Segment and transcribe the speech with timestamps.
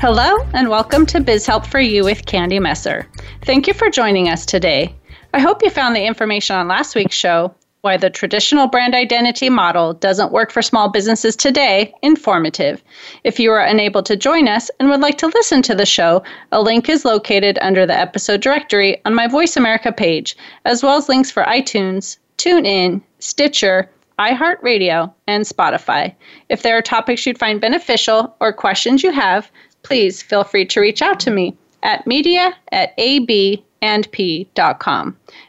[0.00, 3.08] Hello, and welcome to Biz Help for You with Candy Messer.
[3.42, 4.94] Thank you for joining us today.
[5.34, 9.50] I hope you found the information on last week's show, Why the Traditional Brand Identity
[9.50, 12.80] Model Doesn't Work for Small Businesses Today, informative.
[13.24, 16.22] If you are unable to join us and would like to listen to the show,
[16.52, 20.96] a link is located under the episode directory on my Voice America page, as well
[20.96, 26.14] as links for iTunes, TuneIn, Stitcher, iHeartRadio, and Spotify.
[26.48, 29.50] If there are topics you'd find beneficial or questions you have,
[29.88, 33.56] please feel free to reach out to me at media at abandp.com.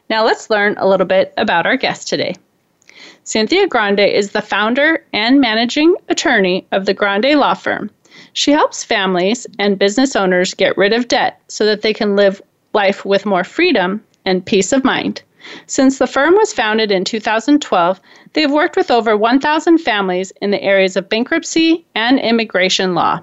[0.10, 2.38] Now let's learn a little bit about our guest today.
[3.26, 7.92] Cynthia Grande is the founder and managing attorney of the Grande Law Firm.
[8.32, 12.42] She helps families and business owners get rid of debt so that they can live
[12.74, 15.22] life with more freedom and peace of mind.
[15.66, 18.00] Since the firm was founded in 2012,
[18.32, 23.20] they have worked with over 1,000 families in the areas of bankruptcy and immigration law.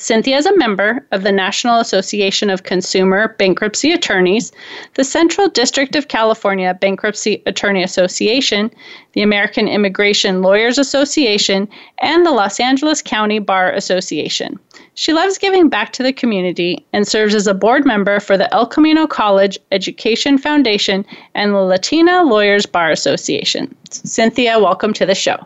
[0.00, 4.52] Cynthia is a member of the National Association of Consumer Bankruptcy Attorneys,
[4.94, 8.70] the Central District of California Bankruptcy Attorney Association,
[9.14, 14.56] the American Immigration Lawyers Association, and the Los Angeles County Bar Association.
[14.94, 18.52] She loves giving back to the community and serves as a board member for the
[18.54, 21.04] El Camino College Education Foundation
[21.34, 23.74] and the Latina Lawyers Bar Association.
[23.90, 25.44] Cynthia, welcome to the show.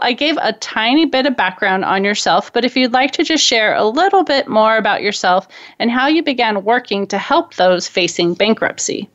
[0.00, 3.44] I gave a tiny bit of background on yourself, but if you'd like to just
[3.44, 7.88] share a little bit more about yourself and how you began working to help those
[7.88, 9.08] facing bankruptcy.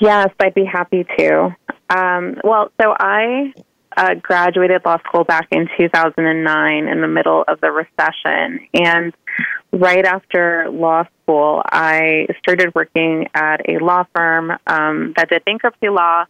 [0.00, 1.56] Yes, I'd be happy to.
[1.90, 3.52] Um, well, so I
[3.96, 8.60] uh, graduated law school back in 2009 in the middle of the recession.
[8.74, 9.12] And
[9.72, 15.88] right after law school, I started working at a law firm um, that did bankruptcy
[15.88, 16.24] law.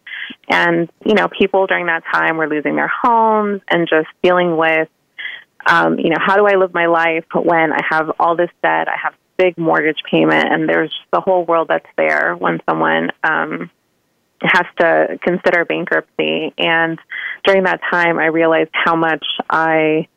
[0.49, 4.89] And, you know, people during that time were losing their homes and just dealing with,
[5.65, 8.87] um, you know, how do I live my life when I have all this debt?
[8.87, 13.69] I have big mortgage payment, and there's the whole world that's there when someone um,
[14.41, 16.53] has to consider bankruptcy.
[16.57, 16.99] And
[17.45, 20.07] during that time, I realized how much I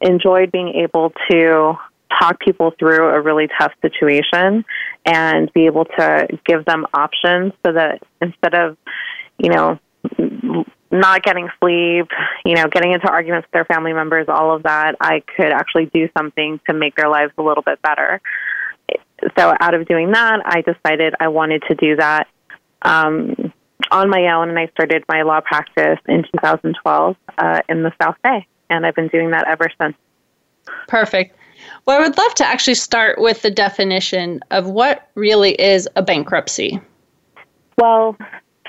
[0.00, 1.74] enjoyed being able to
[2.18, 4.64] talk people through a really tough situation
[5.06, 8.76] and be able to give them options so that instead of,
[9.38, 9.78] you know,
[10.90, 12.08] not getting sleep,
[12.44, 15.86] you know, getting into arguments with their family members, all of that, I could actually
[15.86, 18.20] do something to make their lives a little bit better.
[19.38, 22.26] So, out of doing that, I decided I wanted to do that
[22.82, 23.52] um,
[23.90, 28.16] on my own, and I started my law practice in 2012 uh, in the South
[28.24, 29.94] Bay, and I've been doing that ever since.
[30.88, 31.36] Perfect.
[31.86, 36.02] Well, I would love to actually start with the definition of what really is a
[36.02, 36.80] bankruptcy.
[37.78, 38.16] Well,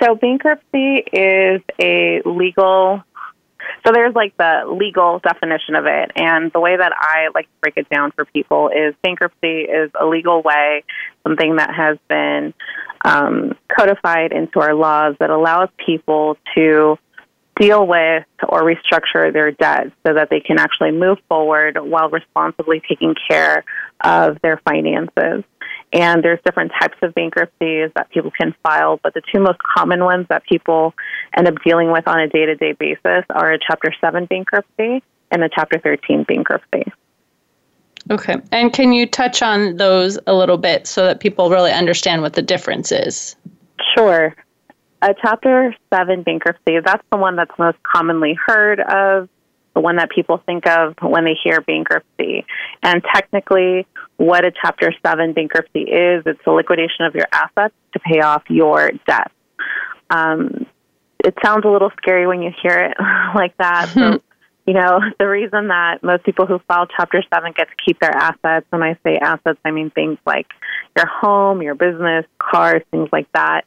[0.02, 3.04] so bankruptcy is a legal
[3.86, 6.12] so there's like the legal definition of it.
[6.16, 9.90] And the way that I like to break it down for people is bankruptcy is
[10.00, 10.84] a legal way,
[11.24, 12.54] something that has been
[13.06, 16.98] um, codified into our laws that allows people to
[17.62, 22.82] deal with or restructure their debt so that they can actually move forward while responsibly
[22.90, 23.64] taking care
[24.04, 25.44] of their finances.
[25.94, 30.04] And there's different types of bankruptcies that people can file, but the two most common
[30.04, 30.94] ones that people
[31.38, 35.04] end up dealing with on a day to day basis are a Chapter 7 bankruptcy
[35.30, 36.92] and a Chapter 13 bankruptcy.
[38.10, 38.38] Okay.
[38.52, 42.34] And can you touch on those a little bit so that people really understand what
[42.34, 43.36] the difference is?
[43.96, 44.34] Sure.
[45.02, 49.30] A Chapter 7 bankruptcy, that's the one that's most commonly heard of
[49.74, 52.46] the one that people think of when they hear bankruptcy.
[52.84, 53.88] And technically,
[54.18, 58.44] what a Chapter 7 bankruptcy is, it's the liquidation of your assets to pay off
[58.50, 59.32] your debt.
[60.10, 60.66] Um,
[61.24, 62.98] it sounds a little scary when you hear it
[63.36, 63.90] like that.
[63.94, 64.22] So,
[64.68, 68.16] you know, the reason that most people who file Chapter 7 get to keep their
[68.16, 70.48] assets, when I say assets, I mean things like
[70.96, 73.66] your home, your business, cars, things like that,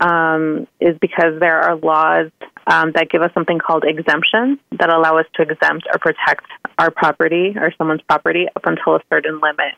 [0.00, 2.30] um, is because there are laws
[2.66, 6.46] um, that give us something called exemptions that allow us to exempt or protect
[6.78, 9.74] our property or someone's property up until a certain limit.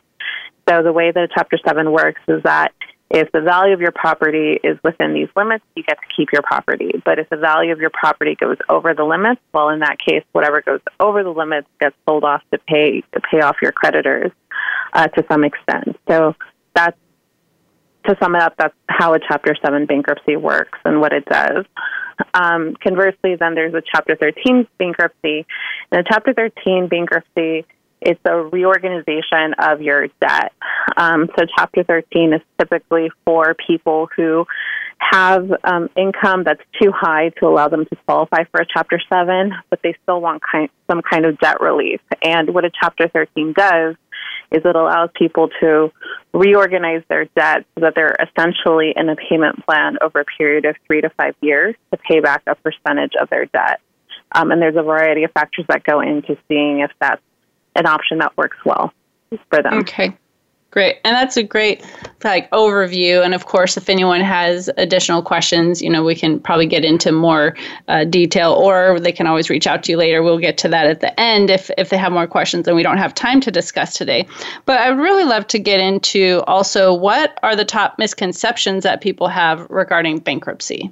[0.69, 2.73] So the way that Chapter 7 works is that
[3.09, 6.43] if the value of your property is within these limits, you get to keep your
[6.43, 6.91] property.
[7.03, 10.23] But if the value of your property goes over the limits, well, in that case,
[10.31, 14.31] whatever goes over the limits gets sold off to pay to pay off your creditors.
[14.93, 15.97] uh, to some extent.
[16.07, 16.35] So
[16.75, 16.97] that's
[18.05, 21.65] to sum it up, that's how a Chapter 7 bankruptcy works and what it does.
[22.33, 25.45] Um, conversely, then there's a Chapter 13 bankruptcy.
[25.91, 27.65] And a Chapter 13 bankruptcy
[28.01, 30.53] it's a reorganization of your debt.
[30.97, 34.45] Um, so, Chapter 13 is typically for people who
[34.97, 39.53] have um, income that's too high to allow them to qualify for a Chapter 7,
[39.69, 40.41] but they still want
[40.89, 42.01] some kind of debt relief.
[42.23, 43.95] And what a Chapter 13 does
[44.51, 45.91] is it allows people to
[46.33, 50.75] reorganize their debt so that they're essentially in a payment plan over a period of
[50.87, 53.79] three to five years to pay back a percentage of their debt.
[54.33, 57.21] Um, and there's a variety of factors that go into seeing if that's
[57.75, 58.93] an option that works well
[59.49, 59.73] for them.
[59.79, 60.15] Okay.
[60.71, 60.99] Great.
[61.03, 61.85] And that's a great
[62.23, 63.23] like overview.
[63.23, 67.11] And of course, if anyone has additional questions, you know, we can probably get into
[67.11, 67.57] more
[67.89, 70.23] uh, detail or they can always reach out to you later.
[70.23, 72.83] We'll get to that at the end if, if they have more questions and we
[72.83, 74.25] don't have time to discuss today.
[74.65, 79.27] But I'd really love to get into also what are the top misconceptions that people
[79.27, 80.89] have regarding bankruptcy?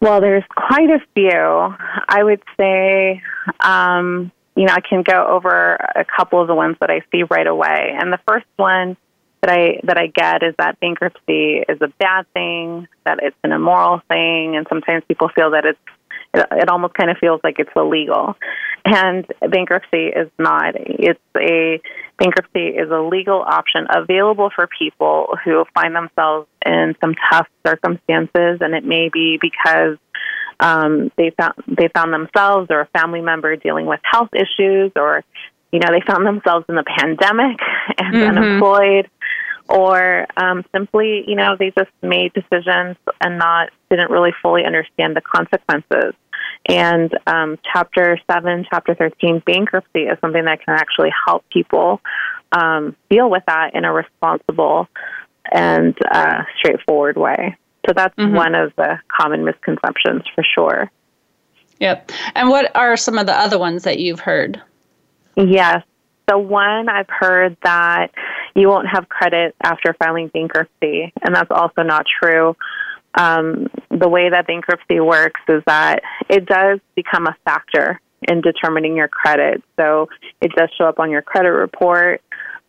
[0.00, 1.76] Well, there's quite a few.
[2.08, 3.22] I would say,
[3.60, 7.22] um, you know, I can go over a couple of the ones that I see
[7.22, 7.96] right away.
[7.98, 8.96] And the first one
[9.42, 13.52] that I that I get is that bankruptcy is a bad thing, that it's an
[13.52, 15.78] immoral thing, and sometimes people feel that it's
[16.34, 18.36] it, it almost kind of feels like it's illegal.
[18.84, 20.74] And bankruptcy is not.
[20.76, 21.80] It's a
[22.18, 28.58] bankruptcy is a legal option available for people who find themselves in some tough circumstances,
[28.60, 29.98] and it may be because
[30.60, 35.24] um, they found they found themselves or a family member dealing with health issues, or
[35.72, 37.58] you know they found themselves in the pandemic
[37.98, 38.38] and mm-hmm.
[38.38, 39.10] unemployed,
[39.68, 45.16] or um, simply you know they just made decisions and not didn't really fully understand
[45.16, 46.14] the consequences.
[46.68, 52.00] And um, Chapter Seven, Chapter Thirteen, bankruptcy is something that can actually help people
[52.52, 54.88] um, deal with that in a responsible
[55.50, 57.56] and uh, straightforward way.
[57.86, 58.34] So that's mm-hmm.
[58.34, 60.90] one of the common misconceptions for sure.
[61.80, 62.12] Yep.
[62.36, 64.62] And what are some of the other ones that you've heard?
[65.36, 65.82] Yes.
[66.30, 68.12] So, one, I've heard that
[68.54, 72.56] you won't have credit after filing bankruptcy, and that's also not true.
[73.14, 78.96] Um, the way that bankruptcy works is that it does become a factor in determining
[78.96, 79.62] your credit.
[79.76, 80.08] So,
[80.40, 82.22] it does show up on your credit report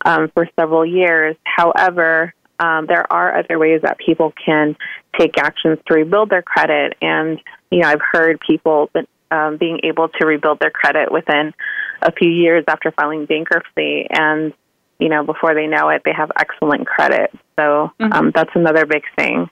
[0.04, 1.36] um, for several years.
[1.44, 4.76] However, um, there are other ways that people can
[5.18, 6.96] take actions to rebuild their credit.
[7.00, 7.40] And,
[7.70, 8.90] you know, I've heard people
[9.30, 11.52] um, being able to rebuild their credit within
[12.02, 14.06] a few years after filing bankruptcy.
[14.10, 14.52] And,
[14.98, 17.30] you know, before they know it, they have excellent credit.
[17.56, 18.12] So mm-hmm.
[18.12, 19.48] um, that's another big thing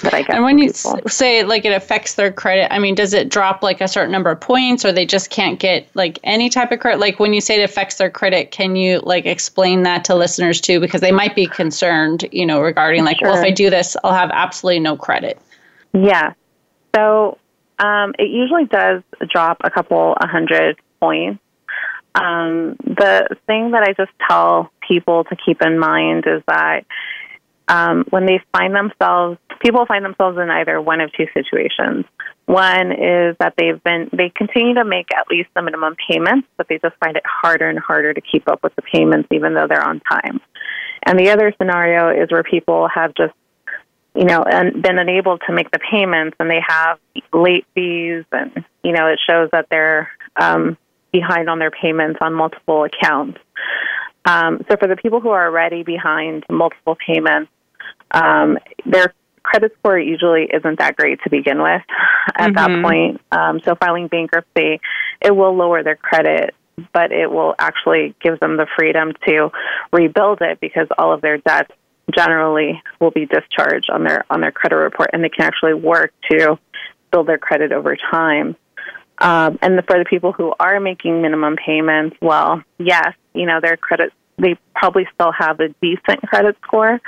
[0.00, 0.34] that I get.
[0.34, 1.00] And when you people.
[1.08, 4.30] say like it affects their credit, I mean, does it drop like a certain number
[4.30, 7.00] of points, or they just can't get like any type of credit?
[7.00, 10.60] Like when you say it affects their credit, can you like explain that to listeners
[10.60, 13.28] too, because they might be concerned, you know, regarding like, sure.
[13.28, 15.38] well, if I do this, I'll have absolutely no credit.
[15.92, 16.34] Yeah.
[16.94, 17.38] So
[17.78, 21.40] um, it usually does drop a couple a hundred points.
[22.14, 26.84] Um, the thing that I just tell people to keep in mind is that
[27.68, 32.06] um, when they find themselves, people find themselves in either one of two situations.
[32.46, 36.66] One is that they've been, they continue to make at least the minimum payments, but
[36.68, 39.66] they just find it harder and harder to keep up with the payments even though
[39.68, 40.40] they're on time.
[41.04, 43.34] And the other scenario is where people have just,
[44.14, 46.98] you know, and been unable to make the payments and they have
[47.32, 50.78] late fees and, you know, it shows that they're um,
[51.12, 53.38] behind on their payments on multiple accounts.
[54.24, 57.50] Um, so for the people who are already behind multiple payments,
[58.12, 59.12] um, their
[59.42, 61.82] credit score usually isn't that great to begin with
[62.36, 62.54] at mm-hmm.
[62.54, 63.20] that point.
[63.32, 64.80] Um, so filing bankruptcy,
[65.20, 66.54] it will lower their credit,
[66.92, 69.50] but it will actually give them the freedom to
[69.92, 71.72] rebuild it because all of their debts
[72.14, 76.12] generally will be discharged on their on their credit report, and they can actually work
[76.30, 76.58] to
[77.10, 78.56] build their credit over time.
[79.20, 83.60] Um, and the, for the people who are making minimum payments, well, yes, you know
[83.60, 87.00] their credit they probably still have a decent credit score,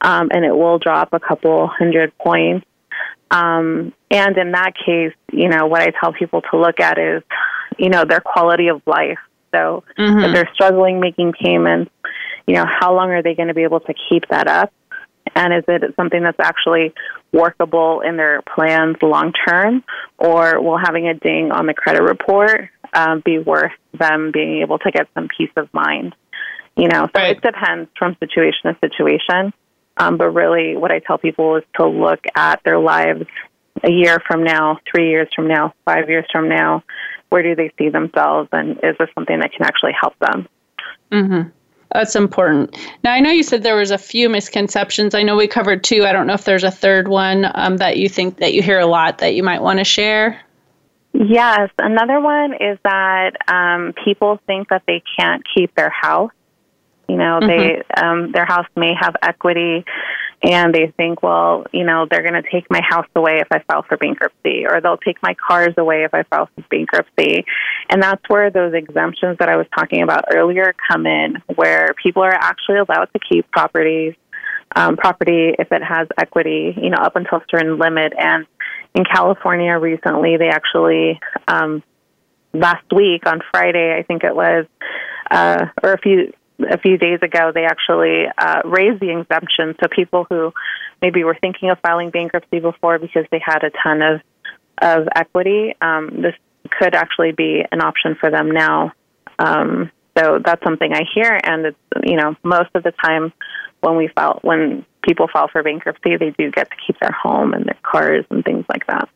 [0.00, 2.66] um, and it will drop a couple hundred points.
[3.30, 7.22] Um, and in that case, you know, what I tell people to look at is,
[7.78, 9.18] you know, their quality of life.
[9.52, 10.24] So mm-hmm.
[10.24, 11.90] if they're struggling making payments,
[12.46, 14.72] you know, how long are they going to be able to keep that up?
[15.34, 16.92] And is it something that's actually
[17.32, 19.82] workable in their plans long term,
[20.18, 24.78] or will having a ding on the credit report um, be worth them being able
[24.78, 26.14] to get some peace of mind?
[26.76, 27.36] You know, so right.
[27.36, 29.52] it depends from situation to situation.
[29.96, 33.26] Um, but really, what I tell people is to look at their lives
[33.84, 36.82] a year from now, three years from now, five years from now.
[37.28, 40.48] Where do they see themselves, and is this something that can actually help them?
[41.10, 41.48] Mm-hmm.
[41.92, 42.76] that's important.
[43.04, 45.14] Now, I know you said there was a few misconceptions.
[45.14, 46.04] I know we covered two.
[46.04, 48.80] I don't know if there's a third one um, that you think that you hear
[48.80, 50.40] a lot that you might want to share.
[51.12, 56.32] Yes, another one is that um, people think that they can't keep their house.
[57.08, 57.48] You know, mm-hmm.
[57.48, 59.84] they um, their house may have equity,
[60.42, 63.60] and they think, well, you know, they're going to take my house away if I
[63.60, 67.44] file for bankruptcy, or they'll take my cars away if I file for bankruptcy,
[67.90, 72.22] and that's where those exemptions that I was talking about earlier come in, where people
[72.22, 74.14] are actually allowed to keep properties
[74.76, 78.12] um, property if it has equity, you know, up until a certain limit.
[78.18, 78.46] And
[78.94, 81.82] in California recently, they actually um,
[82.52, 84.66] last week on Friday, I think it was,
[85.30, 89.74] uh, or a few a few days ago, they actually uh, raised the exemption.
[89.80, 90.52] So people who
[91.02, 94.20] maybe were thinking of filing bankruptcy before because they had a ton of
[94.82, 96.34] of equity, um, this
[96.78, 98.92] could actually be an option for them now.
[99.38, 103.32] Um, so that's something I hear, and it's you know most of the time
[103.80, 107.52] when we file when people file for bankruptcy, they do get to keep their home
[107.52, 109.08] and their cars and things like that.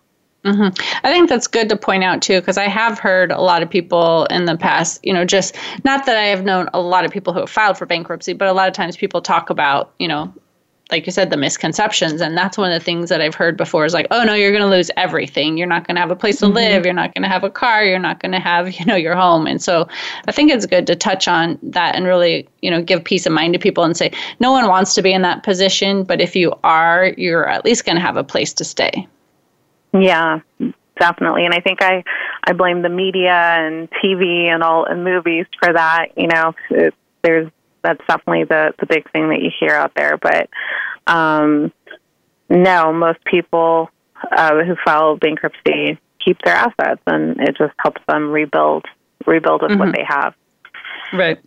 [0.49, 1.07] Mm-hmm.
[1.07, 3.71] I think that's good to point out too, because I have heard a lot of
[3.71, 7.11] people in the past, you know, just not that I have known a lot of
[7.11, 10.09] people who have filed for bankruptcy, but a lot of times people talk about, you
[10.09, 10.33] know,
[10.91, 12.21] like you said, the misconceptions.
[12.21, 14.53] And that's one of the things that I've heard before is like, oh no, you're
[14.53, 15.59] going to lose everything.
[15.59, 16.55] You're not going to have a place to mm-hmm.
[16.55, 16.85] live.
[16.85, 17.85] You're not going to have a car.
[17.85, 19.47] You're not going to have, you know, your home.
[19.47, 19.87] And so
[20.27, 23.33] I think it's good to touch on that and really, you know, give peace of
[23.33, 26.05] mind to people and say, no one wants to be in that position.
[26.05, 29.07] But if you are, you're at least going to have a place to stay.
[29.93, 30.41] Yeah,
[30.99, 31.45] definitely.
[31.45, 32.05] And I think I,
[32.45, 36.09] I blame the media and TV and all and movies for that.
[36.17, 37.51] You know, it, there's
[37.83, 40.17] that's definitely the the big thing that you hear out there.
[40.17, 40.49] But
[41.07, 41.73] um,
[42.49, 43.91] no, most people
[44.31, 48.85] uh, who file bankruptcy keep their assets, and it just helps them rebuild
[49.27, 49.81] rebuild with mm-hmm.
[49.81, 50.35] what they have.
[51.13, 51.39] Right.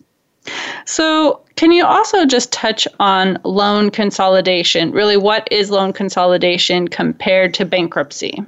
[0.86, 4.92] So, can you also just touch on loan consolidation?
[4.92, 8.44] Really, what is loan consolidation compared to bankruptcy?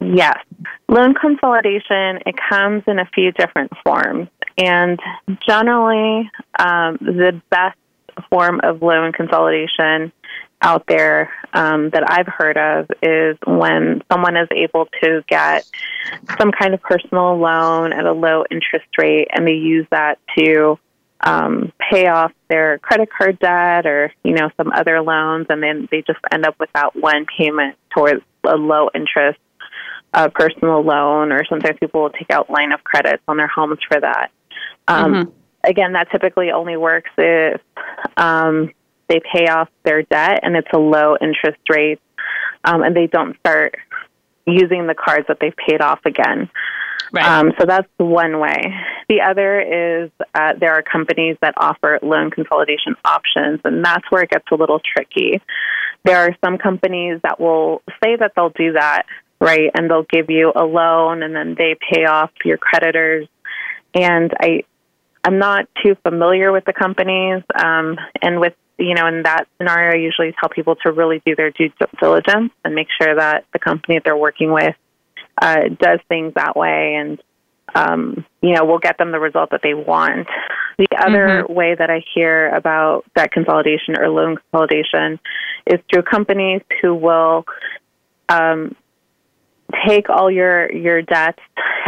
[0.00, 0.38] Yes.
[0.88, 4.28] Loan consolidation, it comes in a few different forms.
[4.58, 4.98] And
[5.46, 7.78] generally, um, the best
[8.28, 10.12] form of loan consolidation
[10.60, 15.68] out there um, that I've heard of is when someone is able to get
[16.38, 20.78] some kind of personal loan at a low interest rate and they use that to
[21.22, 25.88] um, pay off their credit card debt or you know some other loans and then
[25.90, 29.38] they just end up with that one payment towards a low interest
[30.14, 33.78] uh, personal loan or sometimes people will take out line of credits on their homes
[33.88, 34.30] for that
[34.88, 35.30] um, mm-hmm.
[35.64, 37.60] Again, that typically only works if
[38.16, 38.72] um,
[39.08, 42.00] they pay off their debt and it's a low interest rate,
[42.64, 43.76] um, and they don't start
[44.44, 46.50] using the cards that they've paid off again.
[47.12, 47.24] Right.
[47.26, 48.74] Um, so that's one way.
[49.10, 54.22] The other is uh, there are companies that offer loan consolidation options, and that's where
[54.22, 55.42] it gets a little tricky.
[56.04, 59.02] There are some companies that will say that they'll do that,
[59.40, 59.70] right?
[59.74, 63.28] And they'll give you a loan and then they pay off your creditors.
[63.94, 64.64] And I,
[65.22, 69.92] I'm not too familiar with the companies, um, and with you know, in that scenario,
[69.92, 73.58] I usually tell people to really do their due diligence and make sure that the
[73.58, 74.74] company that they're working with
[75.40, 77.22] uh, does things that way, and
[77.74, 80.28] um, you know, we'll get them the result that they want.
[80.78, 81.52] The other mm-hmm.
[81.52, 85.20] way that I hear about debt consolidation or loan consolidation
[85.66, 87.44] is through companies who will
[88.28, 88.74] um,
[89.86, 91.42] take all your your debts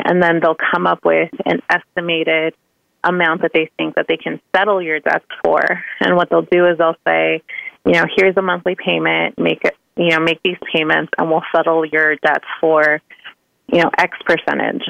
[0.04, 2.54] and then they'll come up with an estimated
[3.02, 5.60] amount that they think that they can settle your debts for.
[6.00, 7.42] And what they'll do is they'll say,
[7.84, 11.42] you know, here's a monthly payment, make it, you know, make these payments and we'll
[11.54, 13.00] settle your debts for,
[13.68, 14.82] you know, X percentage.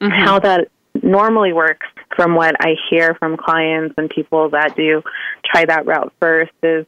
[0.00, 0.10] Mm-hmm.
[0.10, 0.68] How that
[1.02, 5.02] normally works from what I hear from clients and people that do
[5.44, 6.86] try that route first is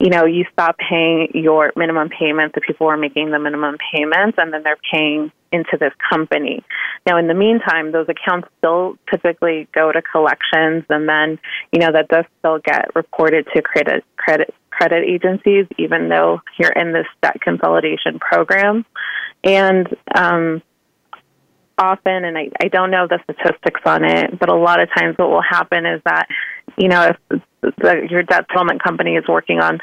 [0.00, 4.38] you know, you stop paying your minimum payments The people are making the minimum payments
[4.38, 6.62] and then they're paying into this company.
[7.06, 11.38] Now, in the meantime, those accounts still typically go to collections and then,
[11.72, 16.72] you know, that does still get reported to credit, credit, credit agencies, even though you're
[16.72, 18.84] in this debt consolidation program.
[19.44, 20.62] And, um,
[21.78, 25.16] often, and I, I don't know the statistics on it, but a lot of times
[25.16, 26.26] what will happen is that,
[26.76, 29.78] you know, if the, your debt settlement company is working on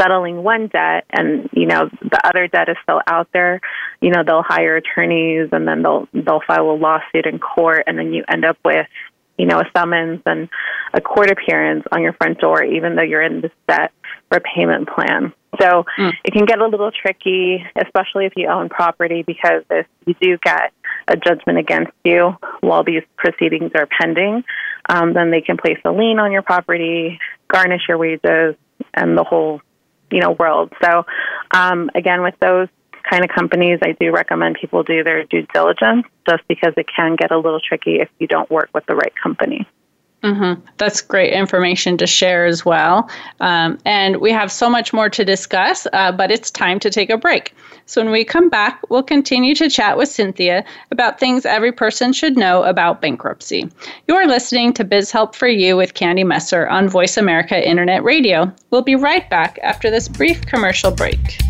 [0.00, 3.60] settling one debt and, you know, the other debt is still out there,
[4.00, 7.98] you know, they'll hire attorneys and then they'll, they'll file a lawsuit in court and
[7.98, 8.86] then you end up with,
[9.36, 10.48] you know, a summons and
[10.92, 13.92] a court appearance on your front door, even though you're in this debt
[14.30, 15.32] repayment plan.
[15.58, 16.12] So mm.
[16.24, 20.38] it can get a little tricky, especially if you own property, because if you do
[20.38, 20.72] get
[21.08, 24.44] a judgment against you while these proceedings are pending,
[24.88, 28.54] um, then they can place a lien on your property, garnish your wages,
[28.94, 29.60] and the whole,
[30.10, 30.72] you know, world.
[30.82, 31.04] So,
[31.52, 32.68] um, again, with those
[33.08, 37.16] kind of companies, I do recommend people do their due diligence, just because it can
[37.16, 39.66] get a little tricky if you don't work with the right company.
[40.22, 40.60] Mm-hmm.
[40.76, 43.08] That's great information to share as well.
[43.40, 47.08] Um, and we have so much more to discuss, uh, but it's time to take
[47.08, 47.54] a break.
[47.86, 52.12] So when we come back, we'll continue to chat with Cynthia about things every person
[52.12, 53.68] should know about bankruptcy.
[54.06, 58.52] You're listening to Biz Help for You with Candy Messer on Voice America Internet Radio.
[58.70, 61.40] We'll be right back after this brief commercial break.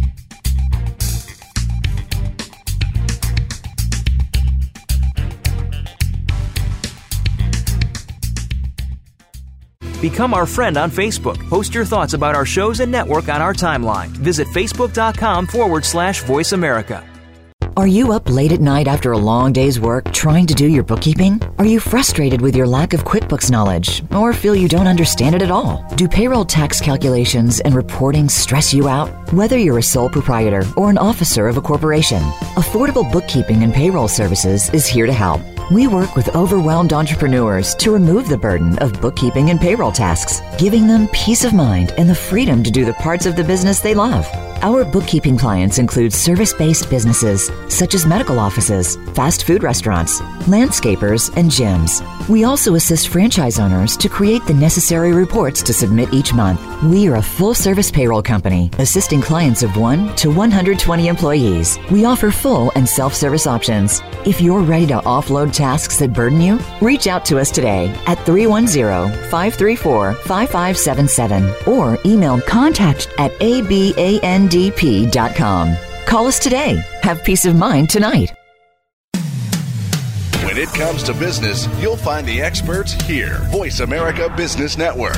[10.01, 11.39] Become our friend on Facebook.
[11.49, 14.09] Post your thoughts about our shows and network on our timeline.
[14.09, 17.05] Visit facebook.com forward slash voice America.
[17.77, 20.83] Are you up late at night after a long day's work trying to do your
[20.83, 21.41] bookkeeping?
[21.59, 25.43] Are you frustrated with your lack of QuickBooks knowledge or feel you don't understand it
[25.43, 25.85] at all?
[25.95, 29.09] Do payroll tax calculations and reporting stress you out?
[29.33, 32.23] Whether you're a sole proprietor or an officer of a corporation,
[32.57, 35.41] Affordable Bookkeeping and Payroll Services is here to help.
[35.71, 40.89] We work with overwhelmed entrepreneurs to remove the burden of bookkeeping and payroll tasks, giving
[40.89, 43.95] them peace of mind and the freedom to do the parts of the business they
[43.95, 44.27] love.
[44.63, 51.35] Our bookkeeping clients include service based businesses such as medical offices, fast food restaurants, landscapers,
[51.35, 52.03] and gyms.
[52.29, 56.61] We also assist franchise owners to create the necessary reports to submit each month.
[56.83, 61.79] We are a full service payroll company assisting clients of 1 to 120 employees.
[61.91, 64.03] We offer full and self service options.
[64.27, 68.19] If you're ready to offload tasks that burden you, reach out to us today at
[68.27, 75.77] 310 534 5577 or email contact at aband ndp.com.
[76.07, 76.83] Call us today.
[77.03, 78.33] Have peace of mind tonight.
[80.45, 83.39] When it comes to business, you'll find the experts here.
[83.51, 85.15] Voice America Business Network.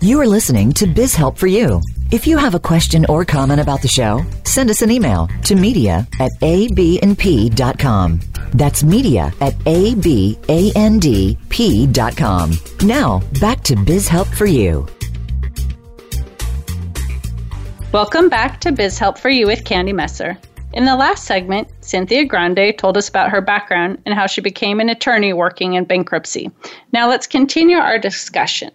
[0.00, 1.80] You are listening to Biz Help for You.
[2.14, 5.56] If you have a question or comment about the show, send us an email to
[5.56, 8.20] media at abandp.com.
[8.52, 10.48] That's media at abandp.com.
[12.84, 14.86] Now, back to Biz Help for You.
[17.90, 20.38] Welcome back to Biz Help for You with Candy Messer.
[20.72, 24.78] In the last segment, Cynthia Grande told us about her background and how she became
[24.78, 26.52] an attorney working in bankruptcy.
[26.92, 28.70] Now let's continue our discussion.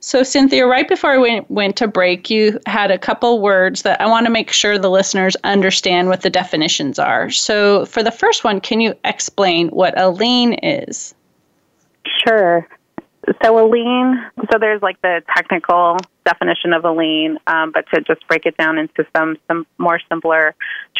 [0.00, 4.06] So, Cynthia, right before we went to break, you had a couple words that I
[4.06, 7.30] want to make sure the listeners understand what the definitions are.
[7.30, 11.14] So, for the first one, can you explain what a lien is?
[12.24, 12.68] Sure.
[13.42, 18.00] So, a lien, so there's like the technical definition of a lien, um, but to
[18.00, 20.54] just break it down into some, some more simpler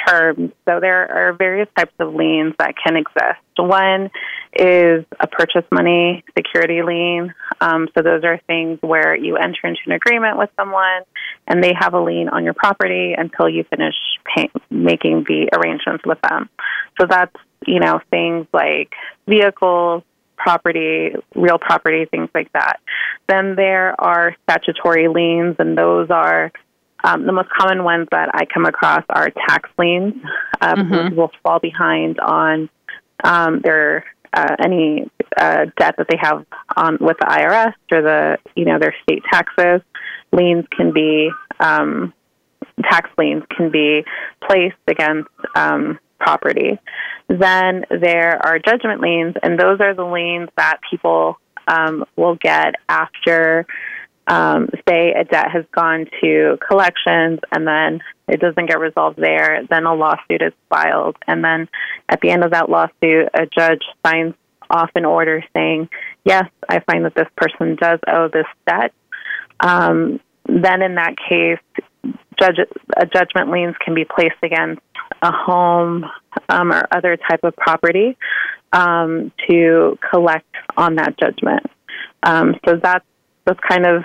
[0.06, 0.52] terms.
[0.66, 3.40] So, there are various types of liens that can exist.
[3.58, 4.10] One
[4.52, 7.34] is a purchase money security lien.
[7.60, 11.02] Um, so those are things where you enter into an agreement with someone
[11.46, 16.04] and they have a lien on your property until you finish pay- making the arrangements
[16.06, 16.48] with them.
[17.00, 17.34] So that's,
[17.66, 18.92] you know, things like
[19.26, 20.02] vehicles,
[20.38, 22.80] property, real property, things like that.
[23.28, 26.52] Then there are statutory liens, and those are
[27.04, 30.14] um, the most common ones that I come across are tax liens.
[30.60, 31.14] Uh, mm-hmm.
[31.14, 32.68] will fall behind on
[33.24, 36.44] um, their uh, any uh, debt that they have
[36.76, 39.80] on with the IRS or the you know their state taxes.
[40.32, 42.12] Liens can be um,
[42.82, 44.04] tax liens can be
[44.46, 46.78] placed against um, property.
[47.28, 52.74] Then there are judgment liens, and those are the liens that people um, will get
[52.88, 53.66] after
[54.28, 59.62] um, say a debt has gone to collections and then it doesn't get resolved there,
[59.70, 61.16] then a lawsuit is filed.
[61.26, 61.68] And then
[62.08, 64.34] at the end of that lawsuit, a judge signs
[64.70, 65.88] off an order saying,
[66.24, 68.92] yes, I find that this person does owe this debt.
[69.60, 71.58] Um, then in that case,
[72.38, 72.58] judge,
[72.96, 74.82] a judgment liens can be placed against
[75.22, 76.04] a home
[76.48, 78.16] um, or other type of property
[78.72, 81.66] um, to collect on that judgment.
[82.22, 83.04] Um, so that's
[83.44, 84.04] that's kind of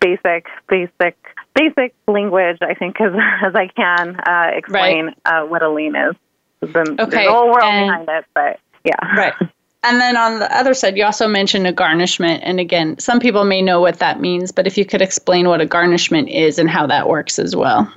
[0.00, 1.16] basic, basic,
[1.54, 2.58] basic language.
[2.62, 3.12] I think as
[3.44, 5.16] as I can uh, explain right.
[5.24, 6.14] uh, what a lien is.
[6.60, 7.26] There's, okay.
[7.26, 9.16] a whole world and, behind it, but yeah.
[9.16, 9.34] Right.
[9.82, 12.42] And then on the other side, you also mentioned a garnishment.
[12.44, 15.62] And again, some people may know what that means, but if you could explain what
[15.62, 17.90] a garnishment is and how that works as well.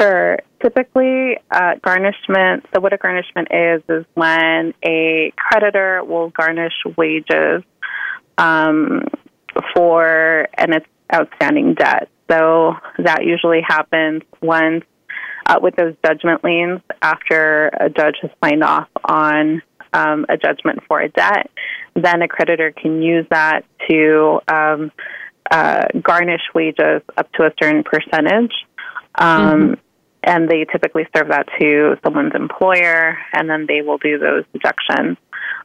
[0.00, 0.38] Sure.
[0.62, 7.62] Typically, uh, garnishment, so what a garnishment is, is when a creditor will garnish wages
[8.36, 9.04] um,
[9.74, 12.08] for an outstanding debt.
[12.30, 14.84] So that usually happens once
[15.46, 20.80] uh, with those judgment liens after a judge has signed off on um, a judgment
[20.86, 21.50] for a debt,
[21.94, 24.92] then a creditor can use that to um,
[25.50, 28.52] uh, garnish wages up to a certain percentage.
[29.16, 29.74] Um, mm-hmm.
[30.22, 35.16] And they typically serve that to someone's employer, and then they will do those deductions.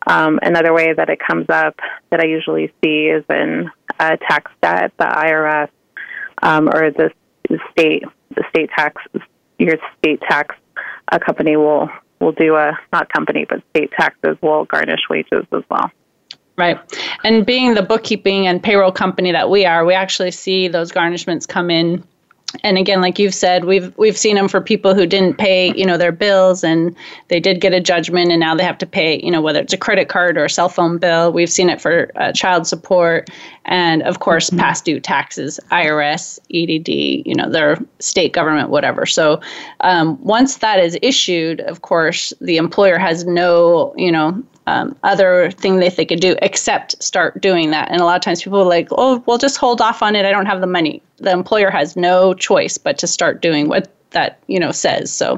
[0.08, 1.76] Um, another way that it comes up
[2.10, 5.70] that I usually see is in a tax debt, the IRS
[6.42, 7.12] um, or the
[7.72, 8.04] state,
[8.36, 9.02] the state tax,
[9.58, 10.56] your state tax
[11.12, 11.90] a company will
[12.20, 15.92] will do a not company but state taxes will garnish wages as well.
[16.58, 16.80] Right.
[17.26, 21.46] And being the bookkeeping and payroll company that we are, we actually see those garnishments
[21.46, 22.02] come in
[22.64, 25.86] and again like you've said we've we've seen them for people who didn't pay you
[25.86, 26.96] know their bills and
[27.28, 29.74] they did get a judgment and now they have to pay you know whether it's
[29.74, 33.30] a credit card or a cell phone bill we've seen it for uh, child support
[33.66, 34.60] and of course mm-hmm.
[34.60, 39.40] past due taxes irs edd you know their state government whatever so
[39.82, 45.52] um, once that is issued of course the employer has no you know um, other
[45.52, 47.90] thing that they could do except start doing that.
[47.92, 50.26] And a lot of times people are like, oh, we'll just hold off on it.
[50.26, 51.02] I don't have the money.
[51.18, 55.12] The employer has no choice but to start doing what that you know says.
[55.12, 55.38] So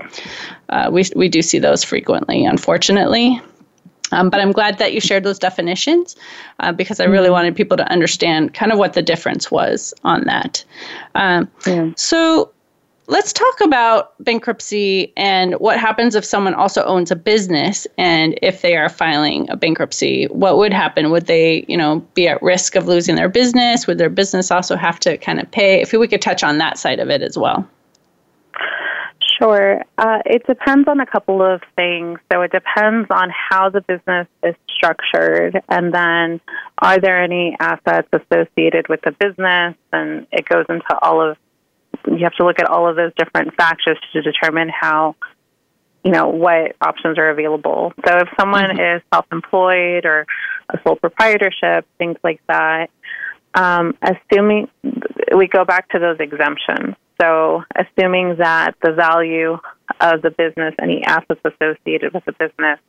[0.70, 3.42] uh, we we do see those frequently, unfortunately.
[4.14, 6.16] Um, but I'm glad that you shared those definitions
[6.62, 7.34] uh, because I really mm-hmm.
[7.34, 10.64] wanted people to understand kind of what the difference was on that.
[11.14, 11.92] Um, yeah.
[11.98, 12.52] So
[13.10, 18.62] Let's talk about bankruptcy and what happens if someone also owns a business and if
[18.62, 21.10] they are filing a bankruptcy, what would happen?
[21.10, 23.88] Would they, you know, be at risk of losing their business?
[23.88, 25.82] Would their business also have to kind of pay?
[25.82, 27.66] If we could touch on that side of it as well.
[29.40, 29.82] Sure.
[29.98, 32.20] Uh, it depends on a couple of things.
[32.32, 36.42] So it depends on how the business is structured, and then
[36.80, 39.76] are there any assets associated with the business?
[39.94, 41.38] And it goes into all of
[42.08, 45.16] you have to look at all of those different factors to determine how
[46.04, 47.94] you know what options are available.
[48.06, 48.98] So if someone mm-hmm.
[48.98, 50.26] is self-employed or
[50.70, 52.90] a sole proprietorship, things like that,
[53.54, 54.70] um, assuming
[55.36, 56.96] we go back to those exemptions.
[57.20, 59.58] So assuming that the value
[60.00, 62.80] of the business, any assets associated with the business,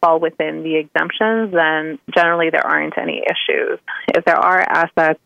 [0.00, 3.78] fall within the exemptions, then generally there aren't any issues.
[4.08, 5.20] If there are assets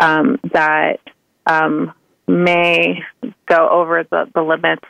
[0.00, 1.00] um, that
[1.46, 1.92] um,
[2.32, 3.02] may
[3.46, 4.84] go over the, the limits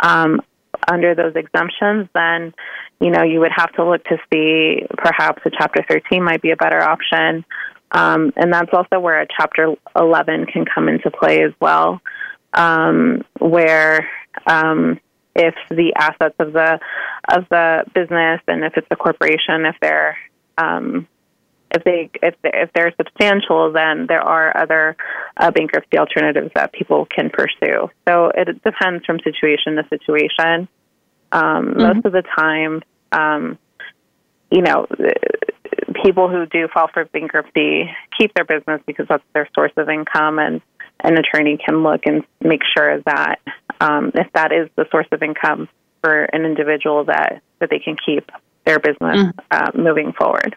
[0.00, 0.40] um,
[0.88, 2.52] under those exemptions, then
[3.00, 6.50] you know you would have to look to see perhaps a Chapter 13 might be
[6.50, 7.44] a better option,
[7.92, 12.00] um, and that's also where a Chapter 11 can come into play as well,
[12.52, 14.08] um, where
[14.46, 14.98] um,
[15.34, 16.80] if the assets of the
[17.28, 20.18] of the business and if it's a corporation, if they're
[20.58, 21.06] um,
[21.74, 24.96] if they if they, if they're substantial, then there are other
[25.36, 27.88] uh, bankruptcy alternatives that people can pursue.
[28.06, 30.68] So it depends from situation to situation.
[31.30, 31.82] Um, mm-hmm.
[31.82, 33.58] Most of the time, um,
[34.50, 34.86] you know,
[36.02, 40.38] people who do file for bankruptcy keep their business because that's their source of income,
[40.38, 40.60] and
[41.00, 43.40] an attorney can look and make sure that
[43.80, 45.68] um, if that is the source of income
[46.02, 48.30] for an individual, that that they can keep
[48.64, 49.32] their business mm.
[49.50, 50.54] uh, moving forward.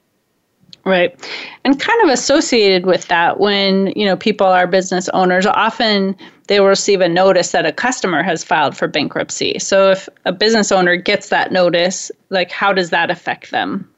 [0.86, 1.16] Right.
[1.64, 6.16] And kind of associated with that, when, you know, people are business owners, often
[6.48, 9.58] they will receive a notice that a customer has filed for bankruptcy.
[9.58, 13.90] So if a business owner gets that notice, like how does that affect them?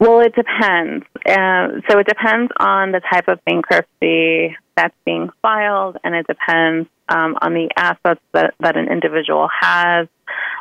[0.00, 1.06] Well, it depends.
[1.24, 6.88] Uh, so it depends on the type of bankruptcy that's being filed, and it depends
[7.08, 10.08] um, on the assets that, that an individual has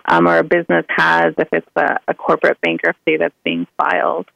[0.06, 4.28] um, or a business has if it's a, a corporate bankruptcy that's being filed.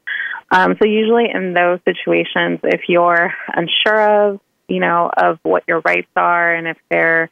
[0.51, 5.81] Um, so usually in those situations, if you're unsure of, you know, of what your
[5.81, 7.29] rights are and if they're,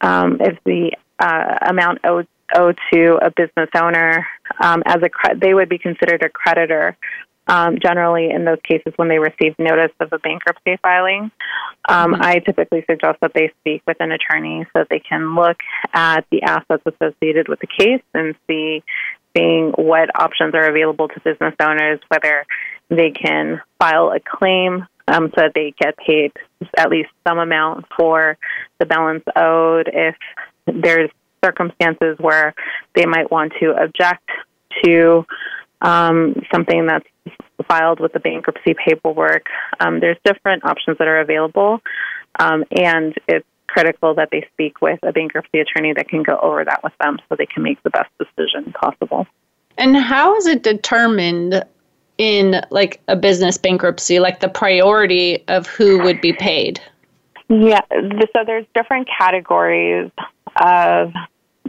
[0.00, 4.26] um, if the uh, amount owed, owed to a business owner
[4.60, 6.96] um, as a they would be considered a creditor
[7.46, 11.30] um, generally in those cases when they receive notice of a bankruptcy filing.
[11.88, 12.22] Um, mm-hmm.
[12.22, 15.58] I typically suggest that they speak with an attorney so that they can look
[15.92, 18.82] at the assets associated with the case and see
[19.36, 22.44] seeing what options are available to business owners, whether
[22.88, 26.32] they can file a claim um, so that they get paid
[26.76, 28.36] at least some amount for
[28.78, 29.90] the balance owed.
[29.92, 30.16] If
[30.66, 31.10] there's
[31.44, 32.54] circumstances where
[32.94, 34.28] they might want to object
[34.84, 35.24] to
[35.80, 37.06] um, something that's
[37.68, 39.46] filed with the bankruptcy paperwork,
[39.80, 41.80] um, there's different options that are available,
[42.38, 46.64] um, and it's critical that they speak with a bankruptcy attorney that can go over
[46.64, 49.26] that with them so they can make the best decision possible.
[49.78, 51.64] And how is it determined
[52.18, 56.80] in like a business bankruptcy, like the priority of who would be paid?
[57.48, 60.10] Yeah, so there's different categories
[60.62, 61.12] of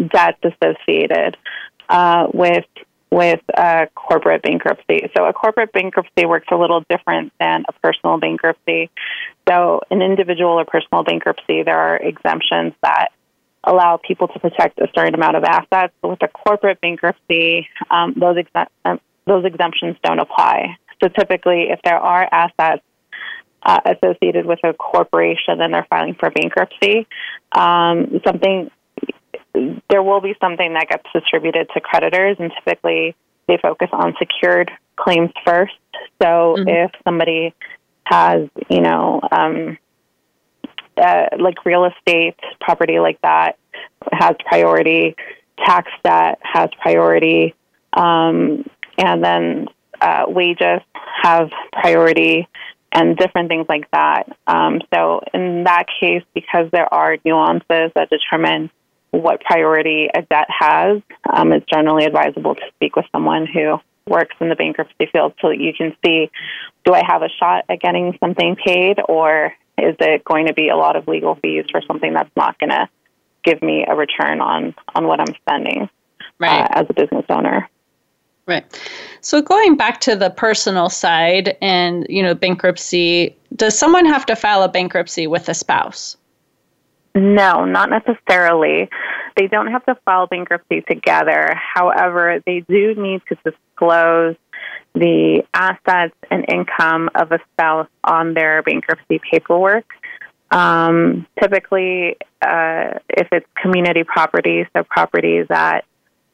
[0.09, 1.37] debts associated
[1.89, 2.65] uh, with
[3.13, 5.07] with a corporate bankruptcy.
[5.15, 8.89] So a corporate bankruptcy works a little different than a personal bankruptcy.
[9.47, 13.09] So an individual or personal bankruptcy, there are exemptions that
[13.63, 15.93] allow people to protect a certain amount of assets.
[16.01, 18.37] But with a corporate bankruptcy, um, those
[18.83, 20.77] um, those exemptions don't apply.
[21.01, 22.83] So typically, if there are assets
[23.61, 27.07] uh, associated with a corporation and they're filing for bankruptcy,
[27.51, 28.71] um, something
[29.89, 33.15] there will be something that gets distributed to creditors, and typically
[33.47, 35.73] they focus on secured claims first.
[36.21, 36.67] So mm-hmm.
[36.67, 37.53] if somebody
[38.05, 39.77] has, you know, um,
[40.97, 43.57] uh, like real estate property like that
[44.11, 45.15] has priority,
[45.65, 47.55] tax debt has priority,
[47.93, 48.65] um,
[48.97, 49.67] and then
[50.01, 50.81] uh, wages
[51.23, 52.47] have priority,
[52.91, 54.37] and different things like that.
[54.45, 58.69] Um, so in that case, because there are nuances that determine
[59.13, 64.35] what priority a debt has, um, it's generally advisable to speak with someone who works
[64.41, 66.29] in the bankruptcy field so that you can see
[66.83, 70.69] do I have a shot at getting something paid or is it going to be
[70.69, 72.89] a lot of legal fees for something that's not going to
[73.43, 75.89] give me a return on, on what I'm spending
[76.39, 76.61] right.
[76.61, 77.69] uh, as a business owner?
[78.45, 78.65] Right.
[79.21, 84.35] So going back to the personal side and, you know, bankruptcy, does someone have to
[84.35, 86.17] file a bankruptcy with a spouse?
[87.15, 88.89] No, not necessarily.
[89.37, 91.53] They don't have to file bankruptcy together.
[91.75, 94.35] However, they do need to disclose
[94.95, 99.85] the assets and income of a spouse on their bankruptcy paperwork.
[100.49, 105.85] Um, typically, uh, if it's community property, so property that,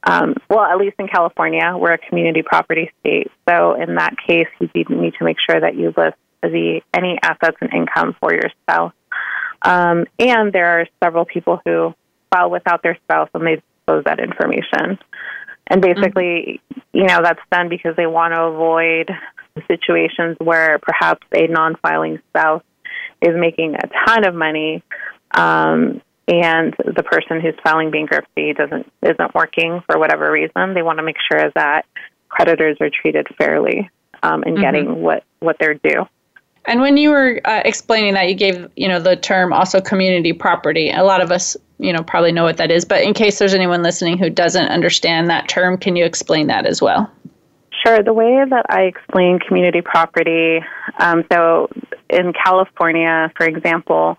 [0.03, 3.31] um, well, at least in California, we're a community property state.
[3.47, 7.57] So in that case, you need to make sure that you list the any assets
[7.61, 8.93] and income for your spouse.
[9.61, 11.93] Um, and there are several people who
[12.31, 14.99] file without their spouse and they disclose that information.
[15.67, 16.79] And basically, mm-hmm.
[16.93, 19.11] you know, that's done because they want to avoid
[19.67, 22.63] situations where perhaps a non filing spouse
[23.21, 24.81] is making a ton of money
[25.31, 30.73] um, and the person who's filing bankruptcy doesn't isn't working for whatever reason.
[30.73, 31.85] They want to make sure that
[32.29, 33.89] creditors are treated fairly
[34.21, 34.61] um, in mm-hmm.
[34.61, 36.05] getting what, what they're due.
[36.65, 40.33] And when you were uh, explaining that, you gave you know the term also community
[40.33, 40.91] property.
[40.91, 43.53] A lot of us you know probably know what that is, but in case there's
[43.53, 47.09] anyone listening who doesn't understand that term, can you explain that as well?
[47.85, 48.03] Sure.
[48.03, 50.59] The way that I explain community property,
[50.99, 51.69] um, so
[52.09, 54.17] in California, for example,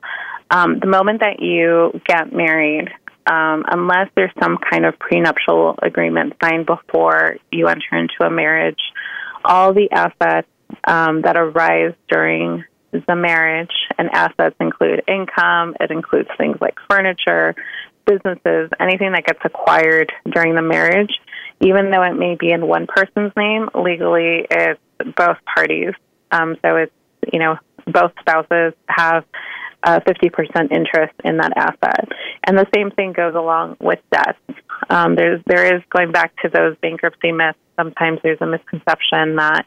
[0.51, 2.89] um, the moment that you get married,
[3.27, 8.81] um, unless there's some kind of prenuptial agreement signed before you enter into a marriage,
[9.45, 10.49] all the assets
[10.85, 17.55] um, that arise during the marriage, and assets include income, it includes things like furniture,
[18.07, 21.13] businesses, anything that gets acquired during the marriage,
[21.61, 24.81] even though it may be in one person's name, legally it's
[25.17, 25.93] both parties.
[26.33, 26.93] Um, so it's,
[27.33, 27.57] you know,
[27.87, 29.25] both spouses have
[29.83, 32.09] a 50% interest in that asset.
[32.47, 34.37] And the same thing goes along with death.
[34.89, 39.67] Um, there's, there is, going back to those bankruptcy myths, sometimes there's a misconception that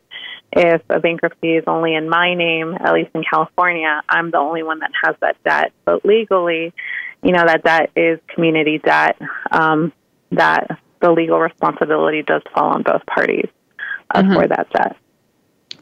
[0.52, 4.62] if a bankruptcy is only in my name, at least in California, I'm the only
[4.62, 5.72] one that has that debt.
[5.84, 6.74] But legally,
[7.24, 9.18] you know, that debt is community debt,
[9.52, 9.92] um,
[10.32, 13.50] that the legal responsibility does fall on both parties
[14.14, 14.34] uh, mm-hmm.
[14.34, 14.98] for that debt.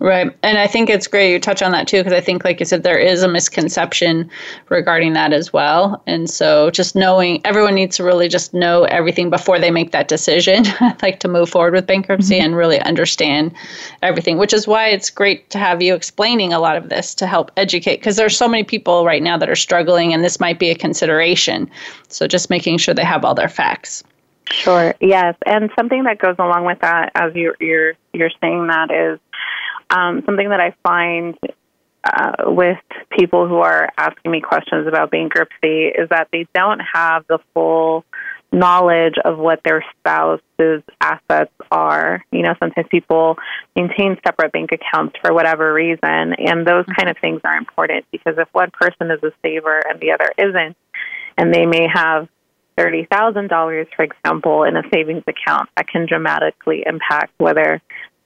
[0.01, 0.35] Right.
[0.41, 2.65] And I think it's great you touch on that too, because I think, like you
[2.65, 4.31] said, there is a misconception
[4.69, 6.01] regarding that as well.
[6.07, 10.07] And so just knowing everyone needs to really just know everything before they make that
[10.07, 10.63] decision,
[11.03, 12.45] like to move forward with bankruptcy mm-hmm.
[12.45, 13.53] and really understand
[14.01, 17.27] everything, which is why it's great to have you explaining a lot of this to
[17.27, 20.57] help educate, because there's so many people right now that are struggling and this might
[20.57, 21.69] be a consideration.
[22.07, 24.03] So just making sure they have all their facts.
[24.51, 24.93] Sure.
[24.99, 29.19] Yes, and something that goes along with that, as you're you're, you're saying that, is
[29.93, 31.37] um, something that I find
[32.03, 32.79] uh, with
[33.17, 38.05] people who are asking me questions about bankruptcy is that they don't have the full
[38.51, 42.23] knowledge of what their spouse's assets are.
[42.31, 43.37] You know, sometimes people
[43.75, 48.35] maintain separate bank accounts for whatever reason, and those kind of things are important because
[48.37, 50.75] if one person is a saver and the other isn't,
[51.37, 52.27] and they may have
[52.77, 57.81] $30,000, for example, in a savings account, that can dramatically impact whether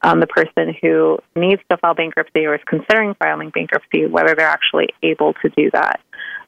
[0.05, 4.47] um, the person who needs to file bankruptcy or is considering filing bankruptcy, whether they're
[4.47, 5.99] actually able to do that.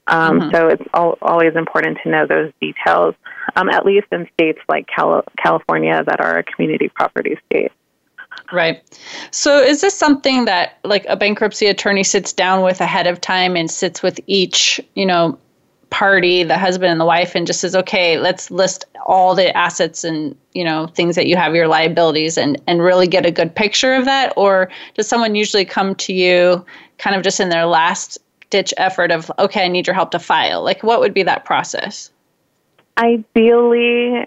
[0.06, 0.56] Um, mm-hmm.
[0.56, 3.16] So it's al- always important to know those details,
[3.56, 7.72] um, at least in states like Cal- California that are a community property state.
[8.54, 8.84] Right.
[9.32, 13.56] So is this something that like a bankruptcy attorney sits down with ahead of time
[13.58, 15.40] and sits with each, you know,
[15.90, 20.04] party, the husband and the wife, and just says, okay, let's list all the assets
[20.04, 23.54] and you know things that you have your liabilities and and really get a good
[23.56, 24.34] picture of that?
[24.36, 26.66] Or does someone usually come to you
[26.98, 28.18] kind of just in their last
[28.50, 30.64] ditch effort of okay i need your help to file?
[30.64, 32.12] Like what would be that process?
[32.98, 34.26] Ideally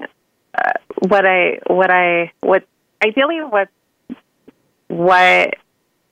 [0.54, 0.72] uh,
[1.08, 2.64] what i what i what
[3.04, 3.68] ideally what
[4.88, 5.54] what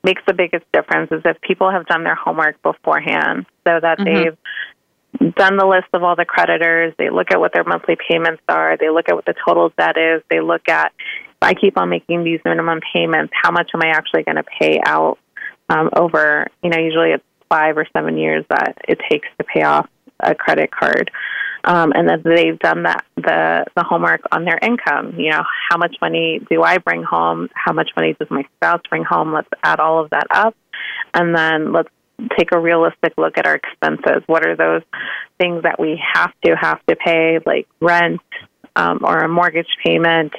[0.04, 4.04] makes the biggest difference is if people have done their homework beforehand so that mm-hmm.
[4.04, 4.37] they've
[5.37, 6.94] done the list of all the creditors.
[6.99, 8.77] They look at what their monthly payments are.
[8.77, 10.23] They look at what the total debt is.
[10.31, 13.88] They look at if I keep on making these minimum payments, how much am I
[13.88, 15.18] actually going to pay out
[15.68, 16.49] um, over?
[16.62, 19.88] You know, usually it's five or seven years that it takes to pay off
[20.21, 21.11] a credit card.
[21.64, 25.14] Um, and then they've done that the the homework on their income.
[25.18, 27.49] You know, how much money do I bring home?
[27.55, 29.33] How much money does my spouse bring home?
[29.33, 30.57] Let's add all of that up,
[31.14, 31.90] and then let's
[32.37, 34.22] take a realistic look at our expenses.
[34.26, 34.83] What are those
[35.38, 38.20] things that we have to have to pay, like rent
[38.76, 40.33] um, or a mortgage payment,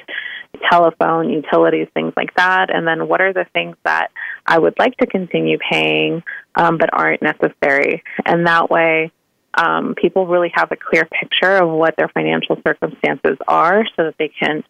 [0.70, 2.74] telephone, utilities, things like that?
[2.74, 4.08] And then what are the things that
[4.46, 6.22] I would like to continue paying
[6.54, 8.02] um, but aren't necessary?
[8.26, 9.12] And that way,
[9.54, 14.14] um, people really have a clear picture of what their financial circumstances are so that
[14.18, 14.62] they can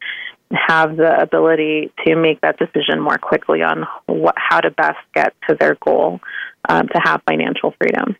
[0.53, 5.35] have the ability to make that decision more quickly on what, how to best get
[5.49, 6.21] to their goal
[6.69, 8.17] um, to have financial freedom.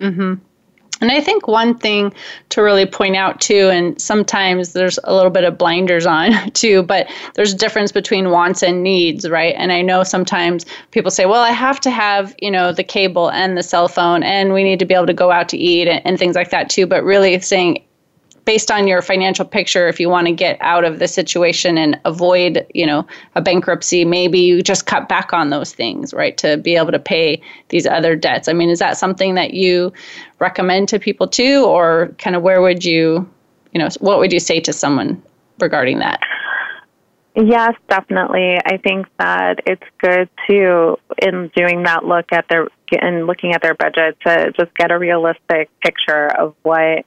[0.00, 0.34] Mm-hmm.
[1.00, 2.14] And I think one thing
[2.50, 6.82] to really point out too, and sometimes there's a little bit of blinders on too,
[6.82, 9.54] but there's a difference between wants and needs, right?
[9.58, 13.30] And I know sometimes people say, well, I have to have, you know, the cable
[13.30, 15.88] and the cell phone, and we need to be able to go out to eat
[15.88, 16.86] and, and things like that too.
[16.86, 17.84] But really saying,
[18.44, 21.98] based on your financial picture if you want to get out of the situation and
[22.04, 26.56] avoid you know a bankruptcy maybe you just cut back on those things right to
[26.58, 28.48] be able to pay these other debts.
[28.48, 29.92] I mean is that something that you
[30.38, 31.64] recommend to people too?
[31.64, 33.28] Or kind of where would you
[33.72, 35.22] you know what would you say to someone
[35.58, 36.20] regarding that?
[37.36, 38.58] Yes, definitely.
[38.64, 43.60] I think that it's good to, in doing that look at their and looking at
[43.60, 47.04] their budget, to just get a realistic picture of what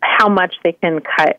[0.00, 1.38] how much they can cut,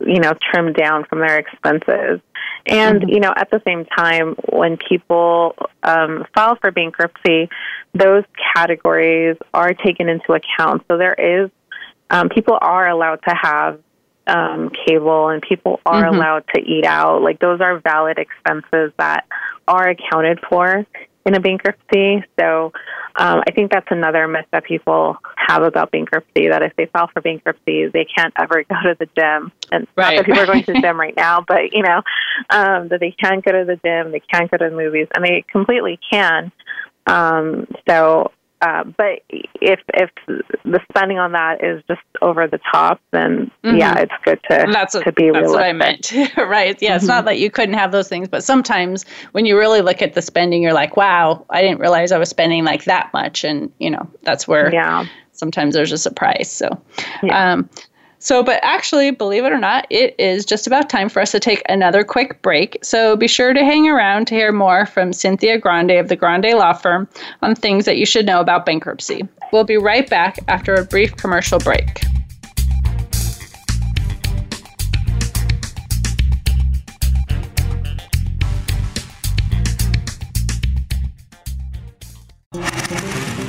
[0.00, 2.20] you know, trim down from their expenses.
[2.66, 3.08] And, mm-hmm.
[3.08, 7.48] you know, at the same time, when people um, file for bankruptcy,
[7.94, 10.82] those categories are taken into account.
[10.88, 11.50] So there is,
[12.10, 13.80] um, people are allowed to have
[14.26, 16.16] um, cable and people are mm-hmm.
[16.16, 17.22] allowed to eat out.
[17.22, 19.26] Like those are valid expenses that
[19.68, 20.84] are accounted for
[21.26, 22.24] in a bankruptcy.
[22.38, 22.72] So
[23.16, 27.10] um, I think that's another myth that people have about bankruptcy that if they file
[27.12, 29.52] for bankruptcy, they can't ever go to the gym.
[29.72, 30.14] And right.
[30.14, 32.02] not that people are going to the gym right now, but you know
[32.50, 35.24] um, that they can't go to the gym, they can't go to the movies, and
[35.24, 36.52] they completely can.
[37.06, 38.30] Um, so
[38.66, 39.22] uh, but
[39.60, 43.76] if if the spending on that is just over the top, then mm-hmm.
[43.76, 45.54] yeah, it's good to that's what, to be that's realistic.
[45.54, 46.76] what I meant, right?
[46.82, 46.96] Yeah, mm-hmm.
[46.96, 47.26] it's not mm-hmm.
[47.26, 50.62] that you couldn't have those things, but sometimes when you really look at the spending,
[50.62, 54.10] you're like, wow, I didn't realize I was spending like that much, and you know
[54.22, 55.06] that's where yeah.
[55.30, 56.50] sometimes there's a surprise.
[56.50, 56.68] So,
[57.22, 57.52] yeah.
[57.52, 57.70] um,
[58.18, 61.40] so, but actually, believe it or not, it is just about time for us to
[61.40, 62.78] take another quick break.
[62.82, 66.52] So be sure to hang around to hear more from Cynthia Grande of the Grande
[66.54, 67.08] Law Firm
[67.42, 69.28] on things that you should know about bankruptcy.
[69.52, 72.02] We'll be right back after a brief commercial break.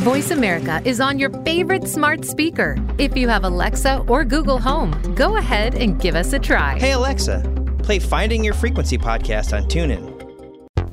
[0.08, 2.78] Voice America is on your favorite smart speaker.
[2.98, 6.80] If you have Alexa or Google Home, go ahead and give us a try.
[6.80, 7.44] Hey, Alexa,
[7.84, 10.14] play Finding Your Frequency podcast on TuneIn.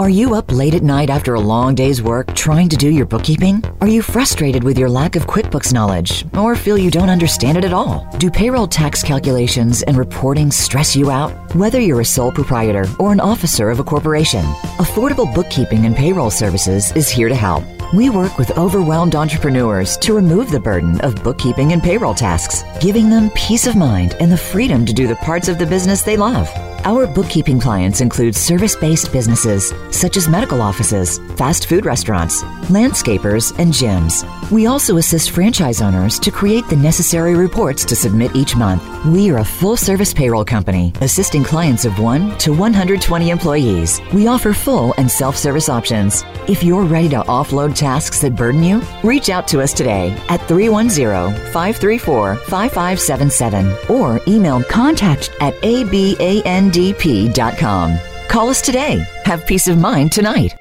[0.01, 3.07] Are you up late at night after a long day's work trying to do your
[3.07, 3.63] bookkeeping?
[3.81, 7.65] Are you frustrated with your lack of QuickBooks knowledge or feel you don't understand it
[7.65, 8.05] at all?
[8.19, 11.31] Do payroll tax calculations and reporting stress you out?
[11.55, 14.45] Whether you're a sole proprietor or an officer of a corporation,
[14.83, 17.63] Affordable Bookkeeping and Payroll Services is here to help.
[17.93, 23.11] We work with overwhelmed entrepreneurs to remove the burden of bookkeeping and payroll tasks, giving
[23.11, 26.17] them peace of mind and the freedom to do the parts of the business they
[26.17, 26.49] love.
[26.87, 33.59] Our bookkeeping clients include service based businesses such as medical offices, fast food restaurants, landscapers,
[33.59, 34.23] and gyms.
[34.51, 38.83] We also assist franchise owners to create the necessary reports to submit each month.
[39.07, 44.03] We are a full service payroll company assisting clients of 1 to 120 employees.
[44.13, 46.23] We offer full and self service options.
[46.47, 50.47] If you're ready to offload tasks that burden you, reach out to us today at
[50.49, 57.99] 310 534 5577 or email contact at aban MDP.com.
[58.29, 59.07] Call us today.
[59.25, 60.57] Have peace of mind tonight.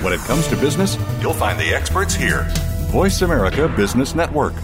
[0.00, 2.46] When it comes to business, you'll find the experts here.
[2.90, 4.54] Voice America Business Network.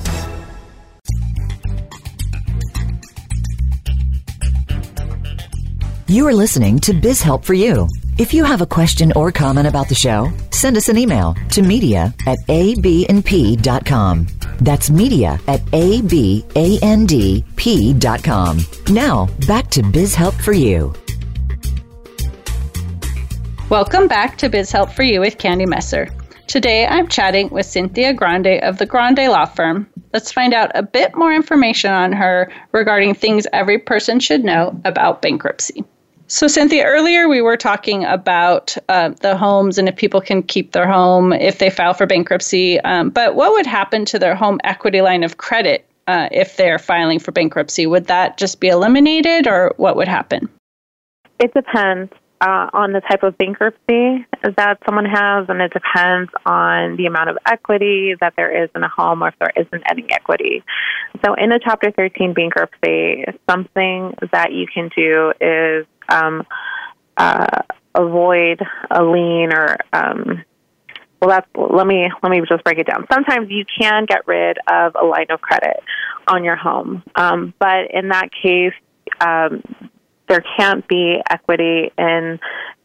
[6.08, 7.88] You are listening to Biz Help for You
[8.18, 11.60] if you have a question or comment about the show, send us an email to
[11.60, 14.26] media at abandp.com.
[14.58, 16.54] That's media at abandp.com.
[18.88, 20.94] Now, back to Biz Help for You.
[23.68, 26.08] Welcome back to Biz Help for You with Candy Messer.
[26.46, 29.90] Today I'm chatting with Cynthia Grande of the Grande Law Firm.
[30.14, 34.80] Let's find out a bit more information on her regarding things every person should know
[34.86, 35.84] about bankruptcy.
[36.28, 40.72] So, Cynthia, earlier we were talking about uh, the homes and if people can keep
[40.72, 42.80] their home if they file for bankruptcy.
[42.80, 46.80] Um, but what would happen to their home equity line of credit uh, if they're
[46.80, 47.86] filing for bankruptcy?
[47.86, 50.48] Would that just be eliminated or what would happen?
[51.38, 56.96] It depends uh, on the type of bankruptcy that someone has, and it depends on
[56.96, 60.06] the amount of equity that there is in a home or if there isn't any
[60.10, 60.62] equity.
[61.24, 66.46] So, in a Chapter 13 bankruptcy, something that you can do is um,
[67.16, 67.62] uh,
[67.94, 70.44] avoid a lien or um,
[71.20, 74.58] well that's let me let me just break it down sometimes you can get rid
[74.68, 75.82] of a line of credit
[76.28, 78.74] on your home um, but in that case
[79.20, 79.62] um,
[80.28, 82.38] there can't be equity in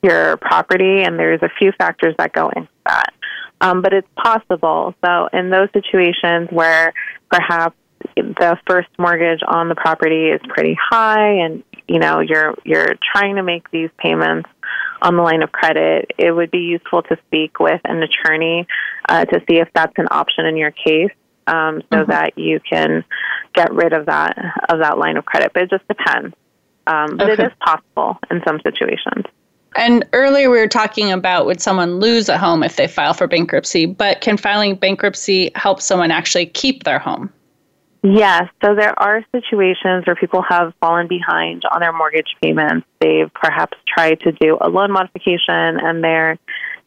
[0.03, 3.13] your property, and there's a few factors that go into that.
[3.61, 4.95] Um, but it's possible.
[5.05, 6.93] So in those situations where
[7.30, 7.76] perhaps
[8.16, 13.36] the first mortgage on the property is pretty high, and you know you're you're trying
[13.36, 14.49] to make these payments
[15.02, 18.68] on the line of credit, it would be useful to speak with an attorney
[19.10, 21.12] uh, to see if that's an option in your case.
[21.47, 22.12] Um, so mm-hmm.
[22.12, 23.04] that you can
[23.54, 24.38] get rid of that
[24.70, 26.36] of that line of credit, but it just depends.
[26.86, 27.43] Um, but okay.
[27.43, 29.26] it is possible in some situations.
[29.76, 33.28] And earlier we were talking about would someone lose a home if they file for
[33.28, 37.32] bankruptcy, but can filing bankruptcy help someone actually keep their home?
[38.04, 38.49] Yes.
[38.64, 42.88] So there are situations where people have fallen behind on their mortgage payments.
[42.99, 46.38] They've perhaps tried to do a loan modification and they're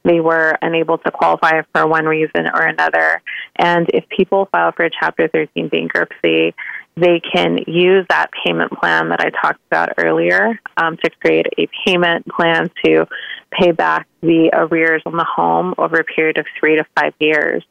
[0.06, 3.22] they were unable to qualify for one reason or another.
[3.56, 6.54] And if people file for a Chapter 13 bankruptcy,
[6.96, 11.68] they can use that payment plan that I talked about earlier um, to create a
[11.86, 13.06] payment plan to
[13.50, 17.64] pay back the arrears on the home over a period of three to five years.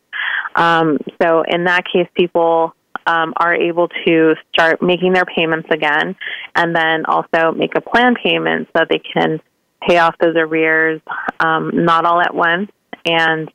[0.56, 2.74] Um, so, in that case, people
[3.06, 6.16] um, are able to start making their payments again
[6.56, 9.40] and then also make a plan payment so they can
[9.88, 11.02] pay off those arrears
[11.40, 12.72] um, not all at once
[13.06, 13.52] and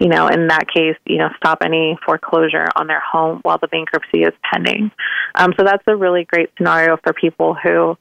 [0.00, 3.68] you know, in that case, you know, stop any foreclosure on their home while the
[3.68, 4.90] bankruptcy is pending.
[5.34, 7.96] Um, so that's a really great scenario for people who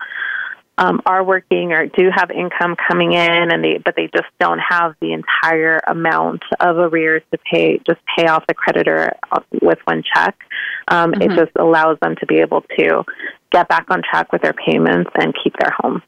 [0.80, 4.60] um, are working or do have income coming in, and they but they just don't
[4.60, 7.80] have the entire amount of arrears to pay.
[7.86, 9.12] Just pay off the creditor
[9.62, 10.40] with one check.
[10.88, 11.22] Um, mm-hmm.
[11.24, 13.04] It just allows them to be able to
[13.52, 16.02] get back on track with their payments and keep their home.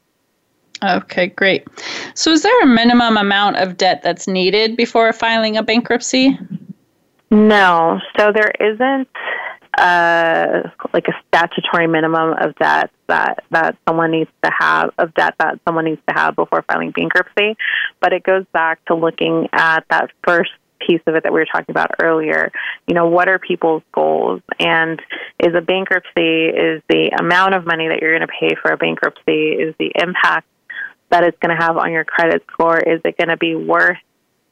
[0.84, 1.68] Okay, great.
[2.16, 6.40] So, is there a minimum amount of debt that's needed before filing a bankruptcy?
[7.30, 8.00] No.
[8.18, 9.10] So, there isn't
[9.78, 15.36] uh, like a statutory minimum of debt that that someone needs to have of debt
[15.40, 17.56] that someone needs to have before filing bankruptcy,
[18.00, 20.52] but it goes back to looking at that first
[20.88, 22.52] piece of it that we were talking about earlier.
[22.88, 24.42] You know, what are people's goals?
[24.60, 25.00] And
[25.40, 28.78] is a bankruptcy is the amount of money that you're going to pay for a
[28.78, 30.48] bankruptcy is the impact
[31.10, 32.80] that it's going to have on your credit score?
[32.80, 33.98] Is it going to be worth,